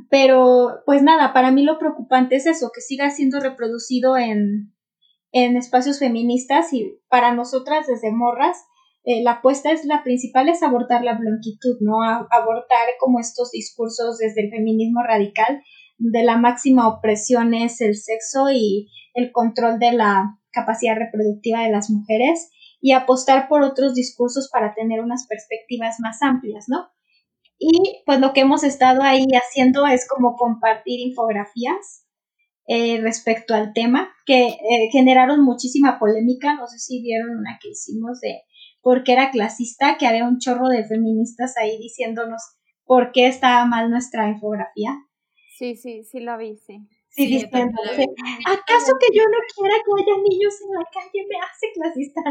[0.09, 4.73] Pero, pues nada, para mí lo preocupante es eso, que siga siendo reproducido en,
[5.31, 8.57] en espacios feministas y para nosotras desde morras
[9.05, 12.03] eh, la apuesta es la principal es abortar la blanquitud, ¿no?
[12.03, 15.61] abortar como estos discursos desde el feminismo radical,
[15.99, 21.71] de la máxima opresión es el sexo y el control de la capacidad reproductiva de
[21.71, 22.49] las mujeres
[22.83, 26.89] y apostar por otros discursos para tener unas perspectivas más amplias, ¿no?
[27.57, 32.05] Y pues lo que hemos estado ahí haciendo es como compartir infografías
[32.67, 37.69] eh, respecto al tema que eh, generaron muchísima polémica, no sé si vieron una que
[37.69, 38.41] hicimos de
[38.81, 42.41] porque era clasista, que había un chorro de feministas ahí diciéndonos
[42.83, 44.91] por qué estaba mal nuestra infografía.
[45.57, 46.85] Sí, sí, sí la vi, sí.
[47.15, 47.79] Sí, diciendo,
[48.45, 52.21] ¿acaso que yo no quiera que haya niños en la calle me hace clasista?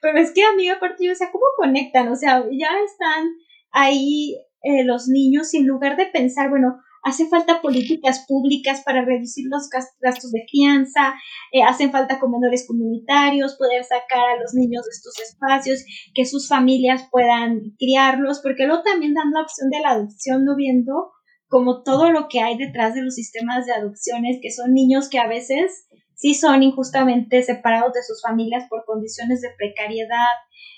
[0.00, 2.08] Pero es que a mí aparte yo, o sea, ¿cómo conectan?
[2.08, 3.28] O sea, ya están
[3.70, 6.74] ahí eh, los niños y en lugar de pensar, bueno,
[7.04, 9.68] hace falta políticas públicas para reducir los
[10.00, 11.14] gastos de crianza,
[11.52, 16.48] eh, hacen falta comedores comunitarios, poder sacar a los niños de estos espacios, que sus
[16.48, 21.12] familias puedan criarlos, porque luego también dan la opción de la adopción, no viendo
[21.52, 25.18] como todo lo que hay detrás de los sistemas de adopciones, que son niños que
[25.18, 30.32] a veces sí son injustamente separados de sus familias por condiciones de precariedad.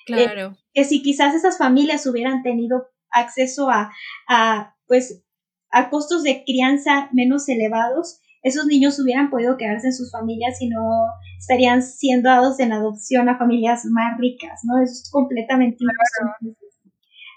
[0.09, 0.57] Eh, claro.
[0.75, 3.93] que si quizás esas familias hubieran tenido acceso a,
[4.29, 5.25] a pues
[5.71, 10.69] a costos de crianza menos elevados, esos niños hubieran podido quedarse en sus familias y
[10.69, 11.07] no
[11.39, 14.83] estarían siendo dados en adopción a familias más ricas, ¿no?
[14.83, 15.79] Eso es completamente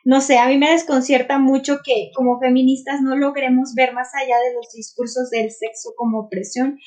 [0.08, 4.38] No sé, a mí me desconcierta mucho que como feministas no logremos ver más allá
[4.40, 6.80] de los discursos del sexo como opresión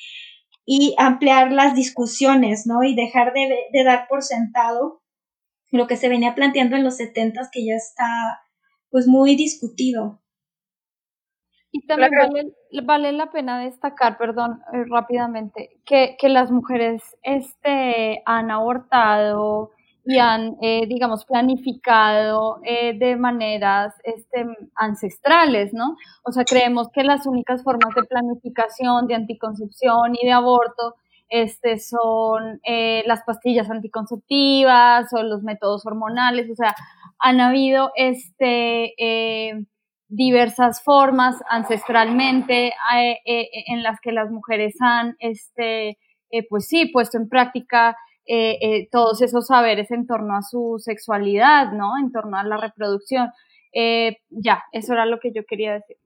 [0.65, 2.83] y ampliar las discusiones, ¿no?
[2.83, 5.03] Y dejar de, de dar por sentado
[5.71, 8.07] lo que se venía planteando en los setentas que ya está
[8.89, 10.23] pues muy discutido.
[11.73, 12.55] Y también
[12.85, 19.73] vale, la pena destacar, perdón, eh, rápidamente, que, que, las mujeres este, han abortado
[20.05, 25.97] y han, eh, digamos, planificado eh, de maneras este, ancestrales, ¿no?
[26.25, 30.97] O sea, creemos que las únicas formas de planificación, de anticoncepción y de aborto
[31.29, 32.61] este, son
[33.07, 36.75] las pastillas anticonceptivas o los métodos hormonales, o sea,
[37.21, 38.95] han habido este
[40.11, 45.99] diversas formas ancestralmente eh, eh, en las que las mujeres han, este,
[46.31, 47.97] eh, pues sí, puesto en práctica
[48.91, 51.99] todos esos saberes en torno a su sexualidad, ¿no?
[52.03, 53.29] En torno a la reproducción.
[54.31, 55.97] ya, eso era lo que yo quería decir.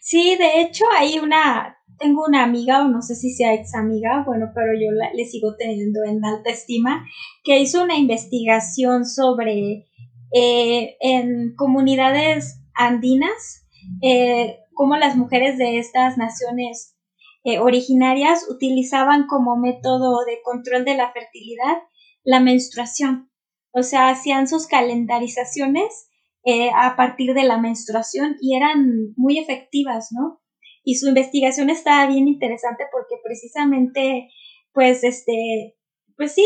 [0.00, 4.24] Sí, de hecho hay una, tengo una amiga, o no sé si sea ex amiga,
[4.26, 7.06] bueno, pero yo le sigo teniendo en alta estima,
[7.44, 9.86] que hizo una investigación sobre
[10.32, 13.66] en comunidades andinas,
[14.02, 16.96] eh, cómo las mujeres de estas naciones
[17.44, 21.78] eh, originarias utilizaban como método de control de la fertilidad
[22.22, 23.30] la menstruación.
[23.72, 26.10] O sea, hacían sus calendarizaciones
[26.44, 30.40] eh, a partir de la menstruación y eran muy efectivas, ¿no?
[30.82, 34.28] Y su investigación estaba bien interesante porque precisamente,
[34.72, 35.76] pues, este,
[36.16, 36.44] pues sí,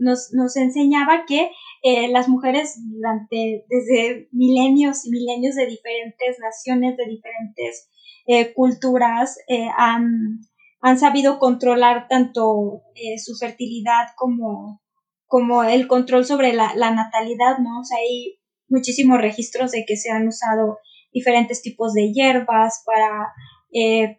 [0.00, 1.50] nos, nos enseñaba que
[1.82, 7.88] eh, las mujeres durante, desde milenios y milenios de diferentes naciones, de diferentes
[8.28, 10.38] eh, culturas, eh, han,
[10.80, 12.82] han, sabido controlar tanto
[13.16, 14.80] su fertilidad como,
[15.26, 17.80] como el control sobre la, la natalidad, ¿no?
[17.80, 20.78] O sea, hay muchísimos registros de que se han usado
[21.12, 23.32] diferentes tipos de hierbas para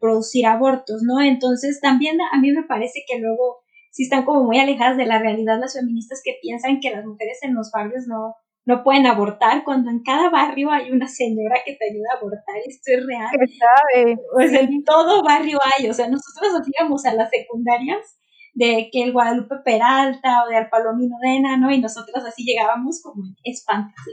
[0.01, 1.21] producir abortos, ¿no?
[1.21, 3.59] Entonces también a mí me parece que luego
[3.91, 7.39] sí están como muy alejadas de la realidad las feministas que piensan que las mujeres
[7.41, 8.35] en los barrios no,
[8.69, 12.55] no pueden abortar cuando en cada barrio hay una señora que te ayuda a abortar.
[12.63, 13.31] Esto es real.
[13.31, 14.17] sabe?
[14.31, 15.89] Pues en todo barrio hay.
[15.89, 18.19] O sea, nosotros íbamos a las secundarias
[18.53, 21.71] de que el Guadalupe Peralta o de Alpalomino Dena, ¿no?
[21.71, 24.05] Y nosotros así llegábamos como espantas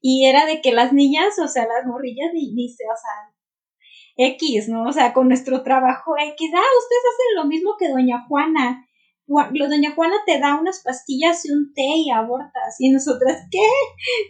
[0.00, 4.26] y era de que las niñas, o sea, las morrillas ni, ni se, o sea,
[4.32, 4.84] X, ¿no?
[4.84, 8.86] O sea, con nuestro trabajo X, ah, ustedes hacen lo mismo que doña Juana.
[9.30, 12.76] Doña Juana te da unas pastillas y un té y abortas.
[12.78, 13.58] Y nosotras, ¿qué?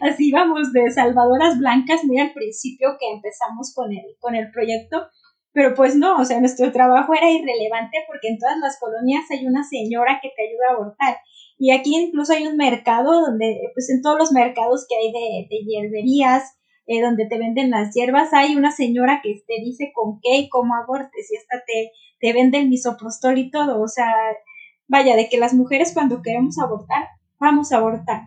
[0.01, 5.07] Así vamos de salvadoras blancas muy al principio que empezamos con el, con el proyecto.
[5.53, 9.45] Pero pues no, o sea, nuestro trabajo era irrelevante porque en todas las colonias hay
[9.45, 11.17] una señora que te ayuda a abortar.
[11.57, 15.47] Y aquí incluso hay un mercado donde, pues en todos los mercados que hay de,
[15.49, 16.43] de hierberías,
[16.87, 20.49] eh, donde te venden las hierbas, hay una señora que te dice con qué y
[20.49, 23.81] cómo abortes y hasta te, te vende misoprostol y todo.
[23.81, 24.13] O sea,
[24.91, 27.07] vaya, de que las mujeres cuando queremos abortar,
[27.39, 28.23] vamos a abortar.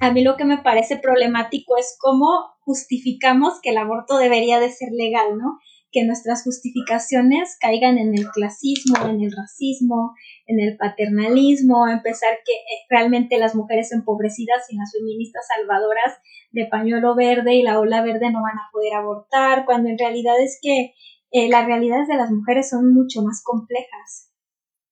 [0.00, 2.26] A mí lo que me parece problemático es cómo
[2.60, 5.58] justificamos que el aborto debería de ser legal, ¿no?
[5.92, 10.14] Que nuestras justificaciones caigan en el clasismo, en el racismo,
[10.46, 16.18] en el paternalismo, empezar que eh, realmente las mujeres empobrecidas y las feministas salvadoras
[16.52, 20.40] de pañuelo verde y la ola verde no van a poder abortar, cuando en realidad
[20.40, 20.94] es que
[21.32, 24.32] eh, las realidades de las mujeres son mucho más complejas.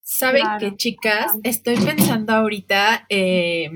[0.05, 1.33] ¿Saben qué, chicas?
[1.43, 3.71] Estoy pensando ahorita, eh,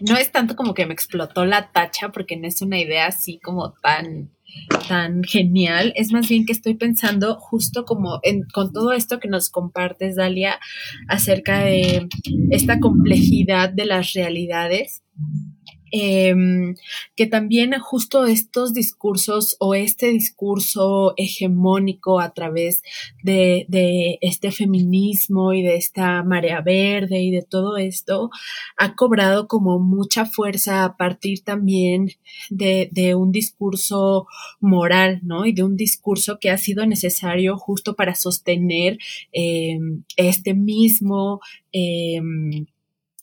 [0.00, 3.38] no es tanto como que me explotó la tacha, porque no es una idea así
[3.38, 4.30] como tan
[4.86, 9.28] tan genial, es más bien que estoy pensando justo como en, con todo esto que
[9.28, 10.60] nos compartes, Dalia,
[11.08, 12.06] acerca de
[12.50, 15.02] esta complejidad de las realidades
[15.94, 16.74] Em,
[17.16, 22.82] que también justo estos discursos o este discurso hegemónico a través
[23.22, 23.66] de,
[24.22, 28.30] este feminismo y de esta marea verde y de todo esto
[28.78, 32.08] ha cobrado como mucha fuerza a partir también
[32.48, 34.26] de, un discurso
[34.60, 35.44] moral, ¿no?
[35.44, 38.96] Y de un discurso que ha sido necesario justo para sostener
[39.32, 39.78] eh,
[40.16, 41.40] este mismo
[41.72, 42.22] eh,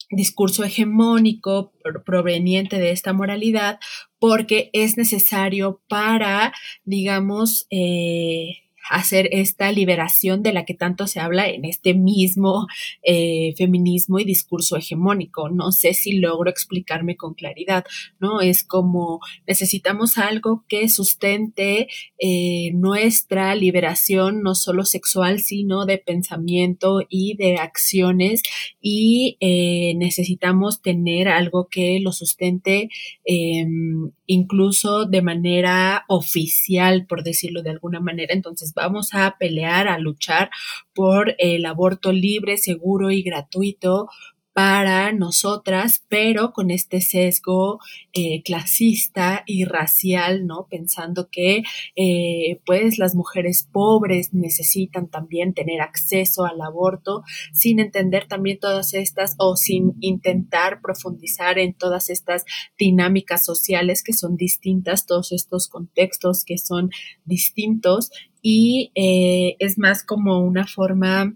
[0.10, 1.72] discurso hegemónico
[2.05, 3.80] proveniente de esta moralidad
[4.20, 6.53] porque es necesario para,
[6.84, 12.68] digamos, eh, hacer esta liberación de la que tanto se habla en este mismo
[13.04, 15.50] eh, feminismo y discurso hegemónico.
[15.50, 17.84] No sé si logro explicarme con claridad,
[18.20, 18.42] ¿no?
[18.42, 21.88] Es como necesitamos algo que sustente
[22.20, 28.42] eh, nuestra liberación, no solo sexual, sino de pensamiento y de acciones
[28.82, 32.90] y eh, necesitamos tener algo que lo sustente
[33.26, 38.34] em, incluso de manera oficial, por decirlo de alguna manera.
[38.34, 40.49] Entonces, vamos a pelear, a luchar
[40.93, 44.09] por el aborto libre, seguro y gratuito
[44.54, 47.80] para nosotras, pero con este sesgo
[48.14, 50.68] eh, clasista y racial, ¿no?
[50.70, 51.64] Pensando que
[51.95, 57.24] eh, pues las mujeres pobres necesitan también tener acceso al aborto
[57.54, 62.45] sin entender también todas estas o sin intentar profundizar en todas estas
[62.78, 66.89] dinámicas sociales que son distintas, todos estos contextos que son
[67.26, 71.36] distintos y eh, es más como una forma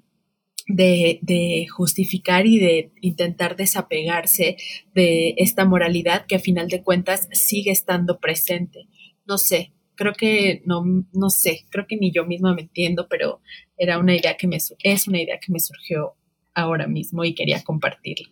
[0.67, 4.57] de, justificar y de intentar desapegarse
[4.93, 8.87] de esta moralidad que a final de cuentas sigue estando presente.
[9.25, 10.83] No sé, creo que no,
[11.13, 13.41] no sé, creo que ni yo misma me entiendo, pero
[13.77, 16.15] era una idea que me, es una idea que me surgió
[16.53, 18.27] ahora mismo y quería compartirla.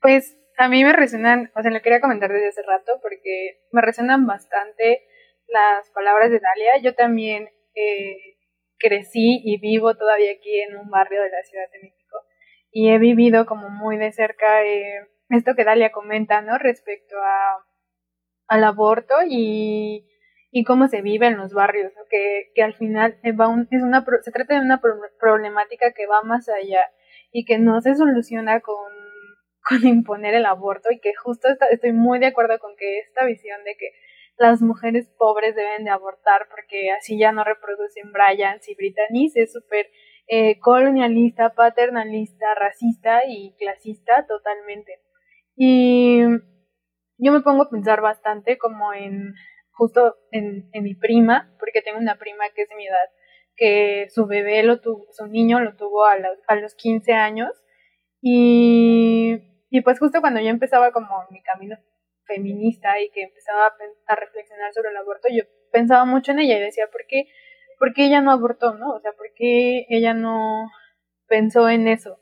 [0.00, 3.82] Pues a mí me resuenan, o sea, lo quería comentar desde hace rato porque me
[3.82, 5.02] resuenan bastante
[5.48, 6.82] las palabras de Dalia.
[6.82, 8.35] Yo también eh,
[8.78, 12.16] crecí y vivo todavía aquí en un barrio de la Ciudad de México
[12.70, 16.58] y he vivido como muy de cerca eh, esto que Dalia comenta, ¿no?
[16.58, 17.64] Respecto a,
[18.48, 20.06] al aborto y,
[20.50, 24.54] y cómo se vive en los barrios, que, que al final es una, se trata
[24.54, 24.80] de una
[25.18, 26.82] problemática que va más allá
[27.32, 28.92] y que no se soluciona con,
[29.68, 33.62] con imponer el aborto y que justo estoy muy de acuerdo con que esta visión
[33.64, 33.90] de que
[34.38, 39.36] las mujeres pobres deben de abortar porque así ya no reproducen Bryans y Britannies.
[39.36, 39.90] Es súper
[40.28, 45.00] eh, colonialista, paternalista, racista y clasista totalmente.
[45.56, 46.20] Y
[47.18, 49.34] yo me pongo a pensar bastante como en
[49.72, 53.08] justo en, mi prima, porque tengo una prima que es de mi edad,
[53.56, 57.50] que su bebé lo tuvo, su niño lo tuvo a los, a los 15 años
[58.22, 59.36] y,
[59.68, 61.76] y pues justo cuando yo empezaba como mi camino
[62.26, 63.72] feminista y que empezaba
[64.06, 67.26] a, reflexionar sobre el aborto, yo pensaba mucho en ella y decía, ¿por qué,
[67.78, 68.94] ¿por qué ella no abortó, no?
[68.94, 70.68] O sea, ¿por qué ella no
[71.26, 72.18] pensó en eso?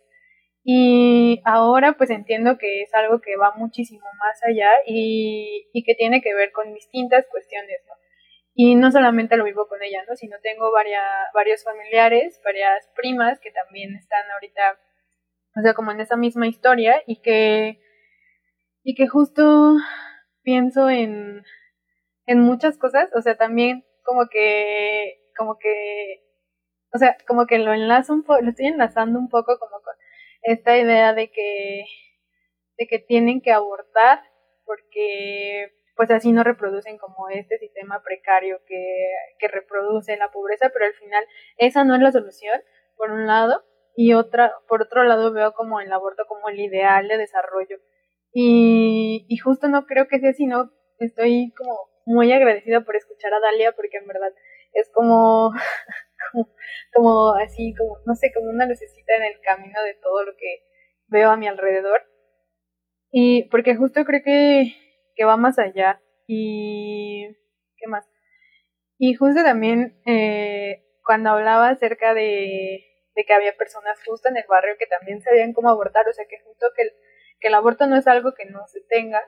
[0.66, 6.22] Y ahora pues entiendo que es algo que va muchísimo más allá y, que tiene
[6.22, 7.82] que ver con distintas cuestiones.
[8.54, 10.14] Y no solamente lo vivo con ella, ¿no?
[10.14, 14.78] Sino tengo varias, varios familiares, varias primas que también están ahorita,
[15.56, 17.80] o sea, como en esa misma historia y que,
[18.84, 19.74] y que justo
[20.42, 21.42] pienso en,
[22.26, 26.22] en muchas cosas, o sea, también como que, como que,
[26.92, 29.94] o sea, como que lo enlazo un poco, lo estoy enlazando un poco como con
[30.42, 31.86] esta idea de que,
[32.78, 34.22] de que tienen que abortar
[34.66, 38.82] porque pues así no reproducen como este sistema precario que,
[39.38, 41.24] que reproduce la pobreza, pero al final
[41.56, 42.60] esa no es la solución,
[42.96, 43.64] por un lado,
[43.96, 47.78] y otra, por otro lado veo como el aborto como el ideal de desarrollo.
[48.34, 53.32] Y, y justo no creo que sea así, no estoy como muy agradecida por escuchar
[53.32, 54.32] a Dalia porque en verdad
[54.72, 55.52] es como,
[56.92, 60.64] como, así, como, no sé, como una lucecita en el camino de todo lo que
[61.06, 62.02] veo a mi alrededor.
[63.10, 64.74] Y porque justo creo que
[65.14, 66.00] que va más allá.
[66.26, 67.26] Y,
[67.76, 68.08] ¿qué más?
[68.98, 74.44] Y justo también eh, cuando hablaba acerca de, de, que había personas justo en el
[74.48, 76.82] barrio que también sabían cómo abortar, o sea que justo que
[77.44, 79.20] que el aborto no es algo que no se tenga,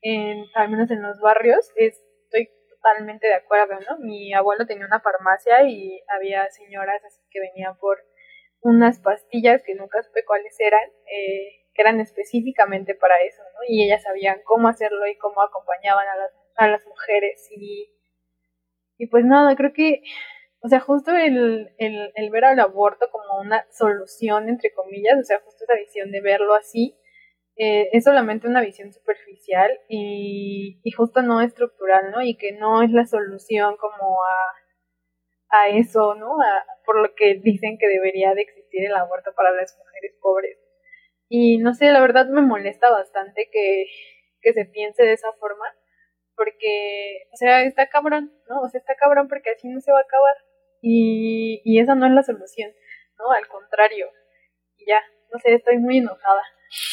[0.00, 3.98] en, al menos en los barrios, estoy totalmente de acuerdo, ¿no?
[3.98, 7.98] Mi abuelo tenía una farmacia y había señoras así que venían por
[8.62, 13.60] unas pastillas que nunca supe cuáles eran, eh, que eran específicamente para eso, ¿no?
[13.68, 16.06] Y ellas sabían cómo hacerlo y cómo acompañaban
[16.56, 17.92] a las, mujeres y,
[18.98, 20.02] y pues nada, creo que,
[20.62, 25.22] o sea, justo el, el, el ver al aborto como una solución, entre comillas, o
[25.22, 26.98] sea, justo esa visión de verlo así,
[27.64, 32.20] eh, es solamente una visión superficial y, y justo no estructural, ¿no?
[32.20, 36.40] Y que no es la solución como a, a eso, ¿no?
[36.40, 40.58] A, por lo que dicen que debería de existir el aborto para las mujeres pobres.
[41.28, 43.86] Y no sé, la verdad me molesta bastante que,
[44.40, 45.66] que se piense de esa forma,
[46.34, 48.62] porque, o sea, está cabrón, ¿no?
[48.62, 50.34] O sea, está cabrón porque así no se va a acabar.
[50.80, 52.72] Y, y esa no es la solución,
[53.18, 53.30] ¿no?
[53.30, 54.10] Al contrario.
[54.78, 55.00] Y ya,
[55.32, 56.42] no sé, estoy muy enojada.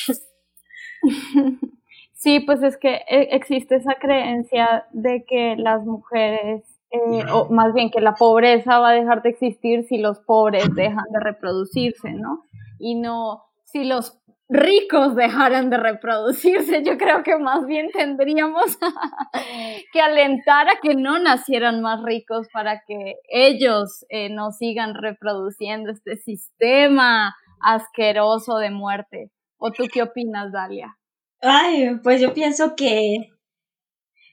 [2.19, 7.73] Sí, pues es que e, existe esa creencia de que las mujeres, eh, o más
[7.73, 12.11] bien que la pobreza va a dejar de existir si los pobres dejan de reproducirse,
[12.11, 12.43] ¿no?
[12.77, 14.19] Y no si los
[14.49, 18.77] ricos dejaran de reproducirse, yo creo que más bien tendríamos
[19.93, 25.91] que alentar a que no nacieran más ricos para que ellos eh, no sigan reproduciendo
[25.91, 29.31] este sistema asqueroso de muerte.
[29.59, 30.97] ¿O tú qué opinas, Dalia?
[31.41, 33.17] Ay, pues yo pienso que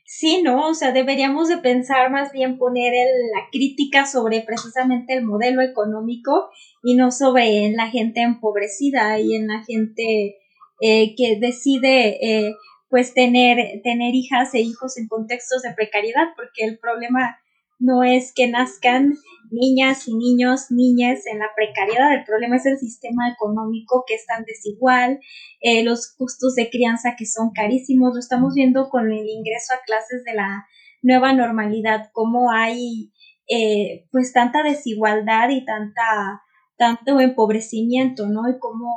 [0.05, 0.69] sí, ¿no?
[0.69, 2.93] O sea, deberíamos de pensar más bien poner
[3.35, 6.49] la crítica sobre precisamente el modelo económico
[6.83, 10.37] y no sobre la gente empobrecida y en la gente
[10.81, 12.55] eh, que decide eh,
[12.89, 17.37] pues tener, tener hijas e hijos en contextos de precariedad, porque el problema
[17.79, 19.15] no es que nazcan
[19.51, 24.27] niñas y niños, niñas en la precariedad, el problema es el sistema económico que es
[24.27, 25.21] tan desigual,
[25.61, 29.85] eh, los costos de crianza que son carísimos, lo estamos viendo con el ingreso a
[29.85, 30.67] clases de la
[31.03, 33.13] nueva normalidad, cómo hay
[33.49, 36.43] eh, pues tanta desigualdad y tanta
[36.77, 38.49] tanto empobrecimiento, ¿no?
[38.49, 38.97] Y cómo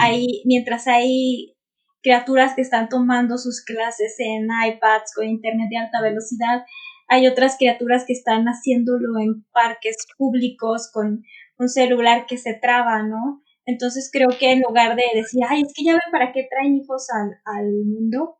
[0.00, 1.56] hay, mientras hay
[2.02, 6.64] criaturas que están tomando sus clases en iPads con internet de alta velocidad,
[7.10, 11.24] hay otras criaturas que están haciéndolo en parques públicos con
[11.58, 13.42] un celular que se traba, ¿no?
[13.66, 16.76] Entonces creo que en lugar de decir, ay, es que ya ven para qué traen
[16.76, 18.38] hijos al, al mundo,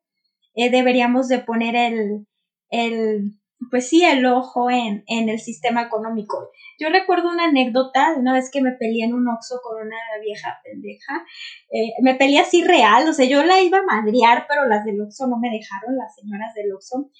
[0.54, 2.26] eh, deberíamos de poner el,
[2.70, 3.32] el,
[3.72, 6.50] pues sí, el ojo en, en el sistema económico.
[6.78, 9.96] Yo recuerdo una anécdota de una vez que me peleé en un oxo con una
[10.22, 11.24] vieja pendeja.
[11.72, 15.00] Eh, me peleé así real, o sea, yo la iba a madrear, pero las del
[15.00, 17.10] oxo no me dejaron, las señoras del oxo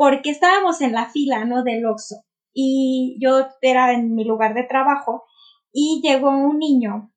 [0.00, 1.62] porque estábamos en la fila, ¿no?
[1.62, 2.24] Del Oxxo
[2.54, 5.24] y yo era en mi lugar de trabajo
[5.74, 7.12] y llegó un niño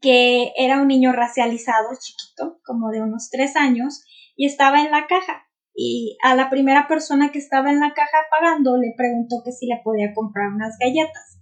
[0.00, 5.06] que era un niño racializado, chiquito, como de unos tres años, y estaba en la
[5.06, 5.44] caja.
[5.76, 9.66] Y a la primera persona que estaba en la caja pagando le preguntó que si
[9.66, 11.38] le podía comprar unas galletas.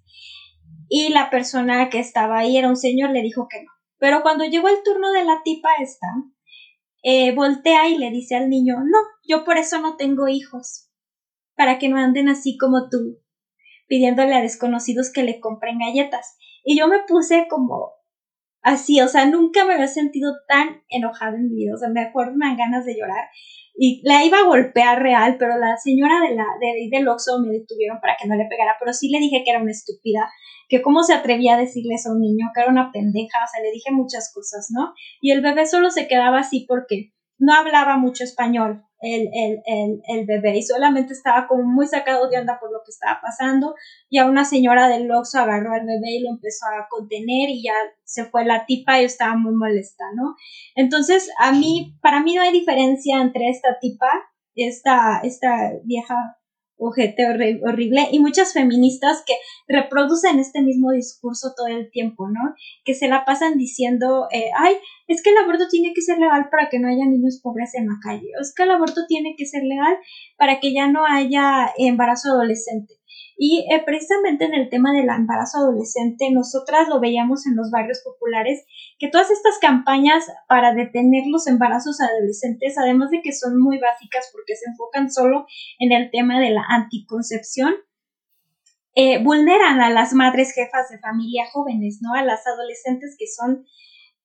[0.90, 3.72] Y la persona que estaba ahí era un señor, le dijo que no.
[3.96, 6.08] Pero cuando llegó el turno de la tipa esta,
[7.02, 10.90] eh, voltea y le dice al niño, no, yo por eso no tengo hijos,
[11.56, 13.20] para que no anden así como tú,
[13.86, 16.36] pidiéndole a desconocidos que le compren galletas.
[16.64, 17.92] Y yo me puse como
[18.62, 22.02] así, o sea, nunca me había sentido tan enojada en mi vida, o sea, me
[22.02, 23.28] acuerdo, me dan ganas de llorar.
[23.74, 27.52] Y la iba a golpear real, pero la señora de la, de, del Oxxo me
[27.52, 30.28] detuvieron para que no le pegara, pero sí le dije que era una estúpida,
[30.68, 33.62] que cómo se atrevía a decirles a un niño que era una pendeja, o sea,
[33.62, 34.92] le dije muchas cosas, ¿no?
[35.20, 40.02] Y el bebé solo se quedaba así porque no hablaba mucho español el, el, el,
[40.06, 43.74] el, bebé y solamente estaba como muy sacado de onda por lo que estaba pasando.
[44.10, 47.72] Ya una señora del Oxxo agarró al bebé y lo empezó a contener y ya
[48.04, 50.36] se fue la tipa y estaba muy molesta, ¿no?
[50.74, 54.10] Entonces, a mí, para mí no hay diferencia entre esta tipa,
[54.54, 56.36] esta, esta vieja
[56.80, 59.34] ojete horrible y muchas feministas que
[59.68, 62.54] reproducen este mismo discurso todo el tiempo, ¿no?
[62.84, 64.76] Que se la pasan diciendo, eh, ay,
[65.06, 67.86] es que el aborto tiene que ser legal para que no haya niños pobres en
[67.86, 69.96] la calle, o es que el aborto tiene que ser legal
[70.36, 72.99] para que ya no haya embarazo adolescente.
[73.42, 78.02] Y eh, precisamente en el tema del embarazo adolescente, nosotras lo veíamos en los barrios
[78.04, 78.66] populares,
[78.98, 84.28] que todas estas campañas para detener los embarazos adolescentes, además de que son muy básicas
[84.30, 85.46] porque se enfocan solo
[85.78, 87.72] en el tema de la anticoncepción,
[88.94, 92.12] eh, vulneran a las madres jefas de familia jóvenes, ¿no?
[92.12, 93.64] A las adolescentes que son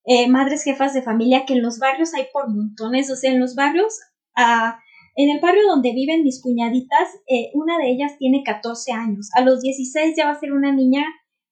[0.04, 3.40] eh, madres jefas de familia, que en los barrios hay por montones, o sea, en
[3.40, 3.98] los barrios...
[4.36, 4.82] a
[5.16, 9.30] en el barrio donde viven mis cuñaditas, eh, una de ellas tiene 14 años.
[9.34, 11.04] A los 16 ya va a ser una niña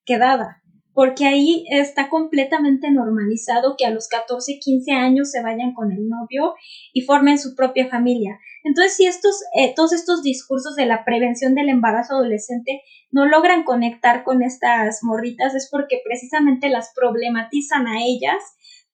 [0.04, 0.62] quedada,
[0.92, 6.08] porque ahí está completamente normalizado que a los 14, 15 años se vayan con el
[6.08, 6.54] novio
[6.92, 8.38] y formen su propia familia.
[8.64, 13.64] Entonces, si estos, eh, todos estos discursos de la prevención del embarazo adolescente no logran
[13.64, 18.42] conectar con estas morritas, es porque precisamente las problematizan a ellas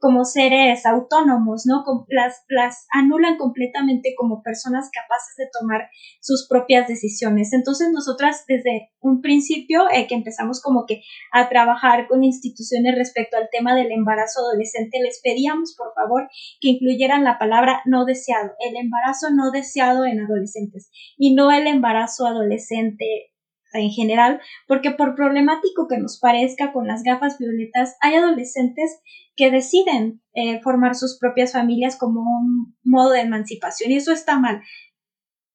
[0.00, 1.84] como seres autónomos, ¿no?
[2.08, 5.90] Las, las anulan completamente como personas capaces de tomar
[6.20, 7.52] sus propias decisiones.
[7.52, 13.36] Entonces nosotras desde un principio eh, que empezamos como que a trabajar con instituciones respecto
[13.36, 16.28] al tema del embarazo adolescente, les pedíamos por favor
[16.60, 21.66] que incluyeran la palabra no deseado, el embarazo no deseado en adolescentes y no el
[21.66, 23.29] embarazo adolescente
[23.78, 29.00] en general, porque por problemático que nos parezca con las gafas violetas, hay adolescentes
[29.36, 34.38] que deciden eh, formar sus propias familias como un modo de emancipación y eso está
[34.38, 34.62] mal.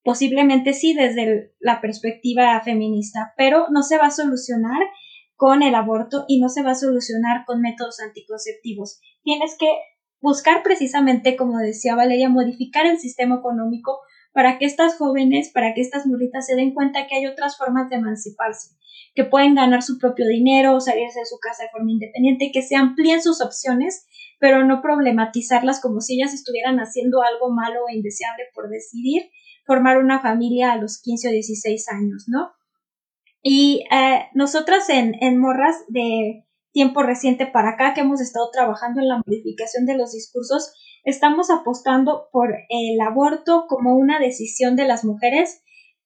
[0.04, 4.82] Posiblemente sí desde la perspectiva feminista, pero no se va a solucionar
[5.36, 9.02] con el aborto y no se va a solucionar con métodos anticonceptivos.
[9.24, 9.68] Tienes que
[10.22, 14.00] buscar precisamente, como decía Valeria, modificar el sistema económico
[14.36, 17.90] para que estas jóvenes, para que estas muritas se den cuenta que hay otras formas
[17.90, 18.76] de emanciparse,
[19.16, 22.76] que pueden ganar su propio dinero, salirse de su casa de forma independiente, que se
[22.76, 24.06] amplíen sus opciones,
[24.38, 29.30] pero no problematizarlas como si ellas estuvieran haciendo algo malo o indeseable por decidir
[29.66, 32.52] formar una familia a los 15 o 16 años, ¿no?
[33.42, 39.00] Y eh, nosotras en, en Morras de tiempo reciente para acá que hemos estado trabajando
[39.00, 40.74] en la modificación de los discursos,
[41.06, 45.62] estamos apostando por el aborto como una decisión de las mujeres,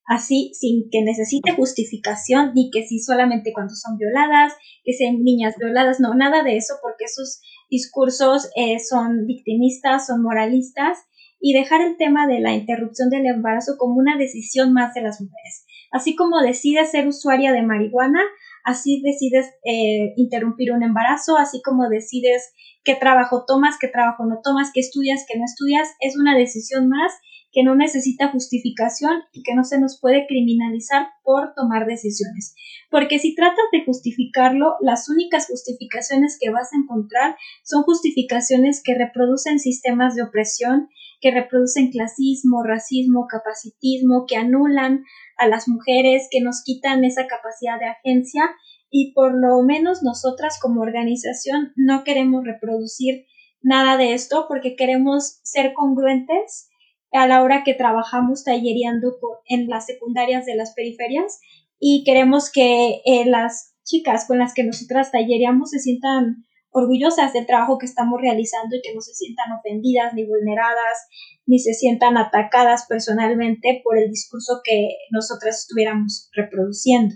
[0.05, 5.55] así sin que necesite justificación ni que si solamente cuando son violadas, que sean niñas
[5.57, 10.97] violadas, no, nada de eso porque esos discursos eh, son victimistas, son moralistas
[11.39, 15.21] y dejar el tema de la interrupción del embarazo como una decisión más de las
[15.21, 15.65] mujeres.
[15.91, 18.21] Así como decides ser usuaria de marihuana,
[18.63, 22.53] así decides eh, interrumpir un embarazo, así como decides
[22.83, 26.87] qué trabajo tomas, qué trabajo no tomas, qué estudias, qué no estudias, es una decisión
[26.87, 27.13] más
[27.51, 32.53] que no necesita justificación y que no se nos puede criminalizar por tomar decisiones.
[32.91, 38.95] Porque si tratas de justificarlo, las únicas justificaciones que vas a encontrar son justificaciones que
[38.95, 40.89] reproducen sistemas de opresión,
[41.21, 45.03] que reproducen clasismo, racismo, capacitismo, que anulan
[45.39, 48.43] a las mujeres, que nos quitan esa capacidad de agencia
[48.89, 53.25] y por lo menos nosotras como organización no queremos reproducir
[53.61, 56.69] nada de esto porque queremos ser congruentes
[57.11, 59.17] a la hora que trabajamos tallereando
[59.47, 61.39] en las secundarias de las periferias
[61.79, 67.45] y queremos que eh, las chicas con las que nosotras tallereamos se sientan orgullosas del
[67.45, 71.07] trabajo que estamos realizando y que no se sientan ofendidas ni vulneradas
[71.45, 77.15] ni se sientan atacadas personalmente por el discurso que nosotras estuviéramos reproduciendo.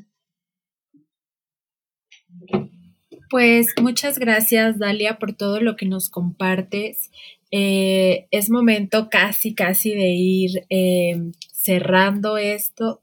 [3.30, 7.12] Pues muchas gracias, Dalia, por todo lo que nos compartes.
[7.52, 13.02] Eh, es momento casi, casi de ir em, cerrando esto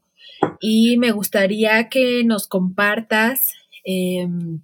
[0.59, 3.53] y me gustaría que nos compartas
[3.85, 4.61] em,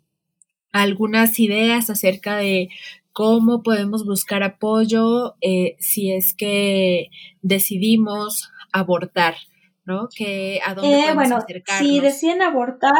[0.81, 2.69] algunas ideas acerca de
[3.17, 7.09] cómo podemos buscar apoyo eh, si es que
[7.41, 9.35] decidimos abortar,
[9.85, 10.07] ¿no?
[10.15, 11.39] Que a dónde eh, bueno,
[11.79, 12.93] Si deciden abortar,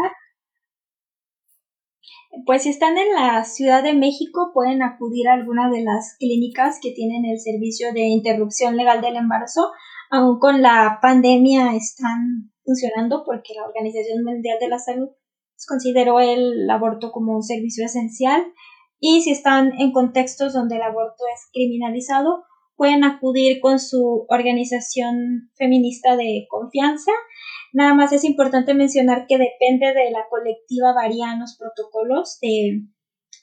[2.46, 6.80] pues si están en la Ciudad de México pueden acudir a alguna de las clínicas
[6.82, 9.72] que tienen el servicio de interrupción legal del embarazo.
[10.10, 15.10] Aún con la pandemia están funcionando porque la Organización Mundial de la Salud
[15.66, 18.44] consideró el aborto como un servicio esencial.
[19.00, 22.44] Y si están en contextos donde el aborto es criminalizado,
[22.76, 27.12] pueden acudir con su organización feminista de confianza.
[27.74, 32.84] Nada más es importante mencionar que depende de la colectiva varían los protocolos de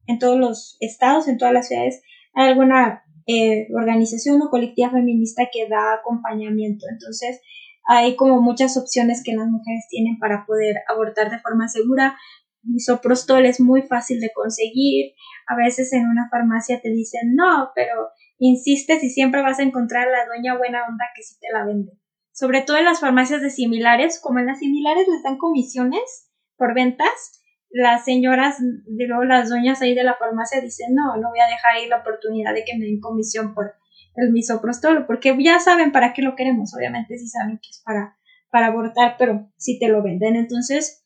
[0.06, 2.02] en todos los estados, en todas las ciudades,
[2.34, 6.86] hay alguna eh, organización o colectiva feminista que da acompañamiento.
[6.90, 7.40] Entonces,
[7.88, 12.16] hay como muchas opciones que las mujeres tienen para poder abortar de forma segura.
[12.62, 15.14] Misoprostol es muy fácil de conseguir.
[15.46, 20.06] A veces en una farmacia te dicen no, pero insistes y siempre vas a encontrar
[20.08, 21.92] la dueña buena onda que sí te la vende.
[22.32, 26.74] Sobre todo en las farmacias de similares, como en las similares les dan comisiones por
[26.74, 31.46] ventas, las señoras, digo, las dueñas ahí de la farmacia dicen, no, no voy a
[31.46, 33.74] dejar ir la oportunidad de que me den comisión por
[34.16, 38.18] el misoprostol, porque ya saben para qué lo queremos, obviamente sí saben que es para,
[38.50, 40.36] para abortar, pero sí te lo venden.
[40.36, 41.04] Entonces,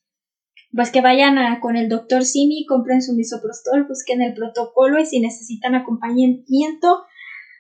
[0.73, 5.21] pues que vayan con el doctor Simi, compren su misoprostol, busquen el protocolo y si
[5.21, 7.05] necesitan acompañamiento,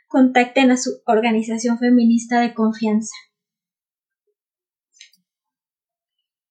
[0.08, 3.14] contacten a su organización feminista de confianza.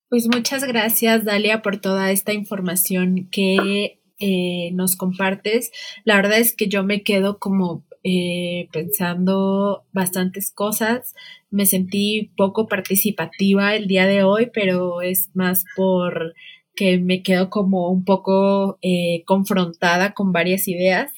[0.08, 5.72] Pues muchas gracias, Dalia, por toda esta información que eh, nos compartes.
[6.04, 11.16] La verdad es que yo me quedo como eh, pensando bastantes cosas.
[11.50, 16.34] Me sentí poco participativa el día de hoy, pero es más por
[16.76, 21.10] que me quedo como un poco eh, confrontada con varias ideas,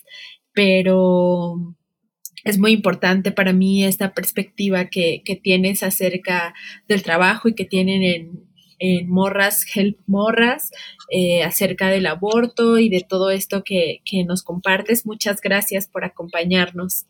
[0.55, 1.75] pero
[2.45, 6.55] es muy importante para mí esta perspectiva que, que tienes acerca
[6.89, 8.48] del trabajo y que tienen en,
[8.79, 10.71] en Morras, Help Morras,
[11.11, 15.07] eh, acerca del aborto y de todo esto que, que nos compartes.
[15.07, 17.07] Muchas gracias por acompañarnos.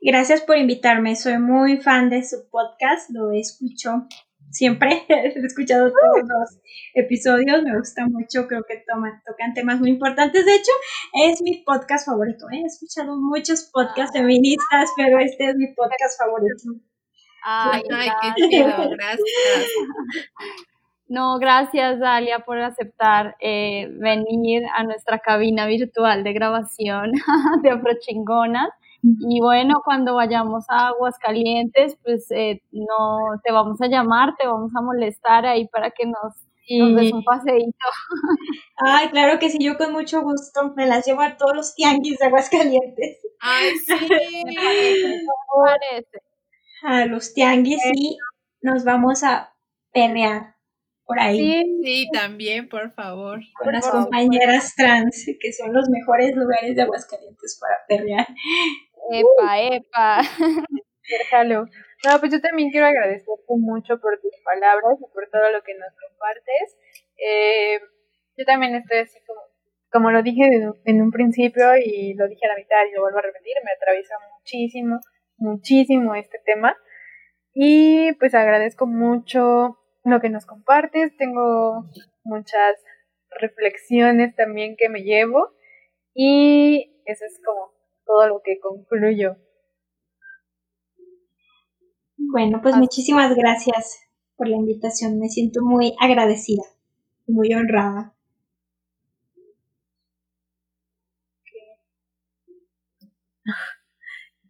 [0.00, 1.16] Gracias por invitarme.
[1.16, 3.10] Soy muy fan de su podcast.
[3.10, 4.06] Lo escucho
[4.50, 5.04] siempre.
[5.08, 6.60] He escuchado todos los
[6.94, 7.62] episodios.
[7.62, 8.46] Me gusta mucho.
[8.48, 10.44] Creo que toman, tocan temas muy importantes.
[10.44, 10.72] De hecho,
[11.24, 12.46] es mi podcast favorito.
[12.52, 12.60] ¿eh?
[12.62, 16.80] He escuchado muchos podcasts feministas, pero este es mi podcast favorito.
[17.44, 18.90] Ay, Ay qué chido.
[18.90, 19.20] Gracias.
[21.08, 27.12] No, gracias Dalia por aceptar eh, venir a nuestra cabina virtual de grabación
[27.62, 28.70] de Afrochingonas.
[29.02, 34.72] Y bueno, cuando vayamos a Aguascalientes, pues eh, no te vamos a llamar, te vamos
[34.74, 36.34] a molestar ahí para que nos,
[36.68, 37.86] des un paseíto.
[38.76, 42.18] Ay, claro que sí, yo con mucho gusto me las llevo a todos los tianguis
[42.18, 43.18] de Aguascalientes.
[43.40, 43.94] Ay, sí,
[45.64, 46.22] parece.
[46.82, 48.18] A los tianguis y
[48.60, 49.54] nos vamos a
[49.92, 50.55] perrear
[51.06, 51.38] por ahí.
[51.38, 53.38] Sí, sí, también, por favor.
[53.62, 58.26] Con las compañeras trans, que son los mejores lugares de Aguascalientes para perrear.
[59.12, 60.20] Epa, epa.
[61.08, 61.66] Déjalo.
[62.04, 65.74] No, pues yo también quiero agradecerte mucho por tus palabras y por todo lo que
[65.74, 66.76] nos compartes.
[67.16, 67.80] Eh,
[68.36, 69.40] yo también estoy así como,
[69.90, 70.42] como lo dije
[70.84, 73.70] en un principio y lo dije a la mitad y lo vuelvo a repetir, me
[73.70, 75.00] atraviesa muchísimo,
[75.36, 76.76] muchísimo este tema.
[77.54, 79.78] Y pues agradezco mucho
[80.10, 81.16] lo que nos compartes.
[81.16, 81.90] Tengo
[82.24, 82.76] muchas
[83.40, 85.50] reflexiones también que me llevo
[86.14, 87.72] y eso es como
[88.04, 89.36] todo lo que concluyo.
[92.16, 94.00] Bueno, pues muchísimas gracias
[94.36, 95.18] por la invitación.
[95.18, 96.62] Me siento muy agradecida,
[97.26, 98.15] muy honrada.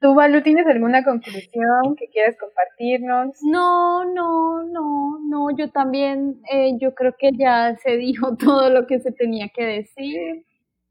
[0.07, 3.37] ¿Tú, Balu, tienes alguna conclusión que quieras compartirnos?
[3.43, 8.87] No, no, no, no, yo también, eh, yo creo que ya se dijo todo lo
[8.87, 10.45] que se tenía que decir.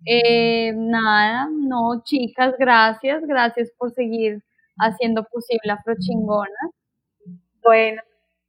[0.05, 4.43] Eh, nada, no, chicas, gracias, gracias por seguir
[4.77, 6.71] haciendo posible Afrochingona.
[7.63, 8.01] Bueno,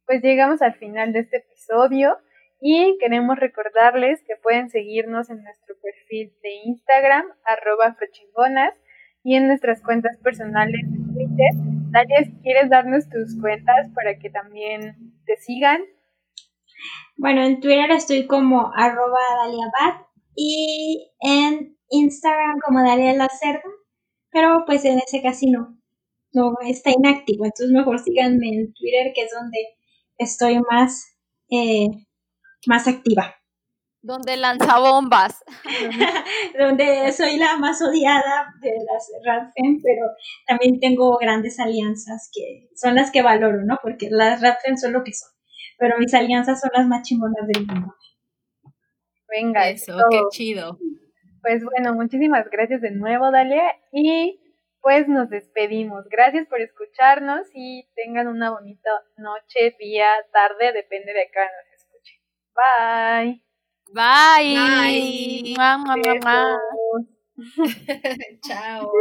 [0.05, 2.17] pues llegamos al final de este episodio
[2.59, 8.73] y queremos recordarles que pueden seguirnos en nuestro perfil de Instagram, arroba afrochingonas,
[9.27, 11.51] y en nuestras cuentas personales de Twitter.
[11.91, 15.81] Dalia, ¿quieres darnos tus cuentas para que también te sigan?
[17.17, 23.69] Bueno, en Twitter estoy como arroba daliabat y en Instagram como Dalia la Cerda,
[24.31, 25.77] pero pues en ese casi no,
[26.31, 29.57] no está inactivo, entonces mejor síganme en Twitter que es donde
[30.17, 31.05] estoy más,
[31.49, 31.89] eh,
[32.65, 33.35] más activa.
[34.01, 35.43] Donde lanza bombas.
[36.59, 40.07] donde soy la más odiada de las Radfen, pero
[40.45, 43.79] también tengo grandes alianzas que son las que valoro, ¿no?
[43.81, 45.29] Porque las Radfen son lo que son,
[45.77, 47.93] pero mis alianzas son las más chingonas del mundo.
[49.29, 50.77] Venga, Eso, qué chido.
[51.41, 53.75] Pues bueno, muchísimas gracias de nuevo, Dalia.
[53.91, 54.39] Y
[54.81, 56.05] pues nos despedimos.
[56.09, 62.19] Gracias por escucharnos y tengan una bonita noche, día, tarde, depende de acá nos escuchen.
[62.55, 63.46] Bye.
[63.93, 64.55] Bye.
[64.55, 65.53] Bye.
[65.55, 66.57] Mua, mua, mua, mua.
[66.57, 67.17] Besos.
[68.47, 68.91] Chao.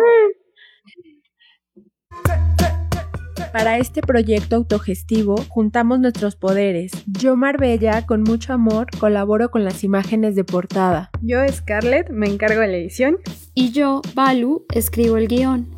[3.52, 6.92] Para este proyecto autogestivo juntamos nuestros poderes.
[7.06, 11.10] Yo, Marbella, con mucho amor, colaboro con las imágenes de portada.
[11.22, 13.16] Yo, Scarlett, me encargo de la edición.
[13.54, 15.68] Y yo, Balu, escribo el guion.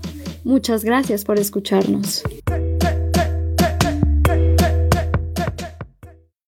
[0.45, 2.25] Muchas gracias por escucharnos.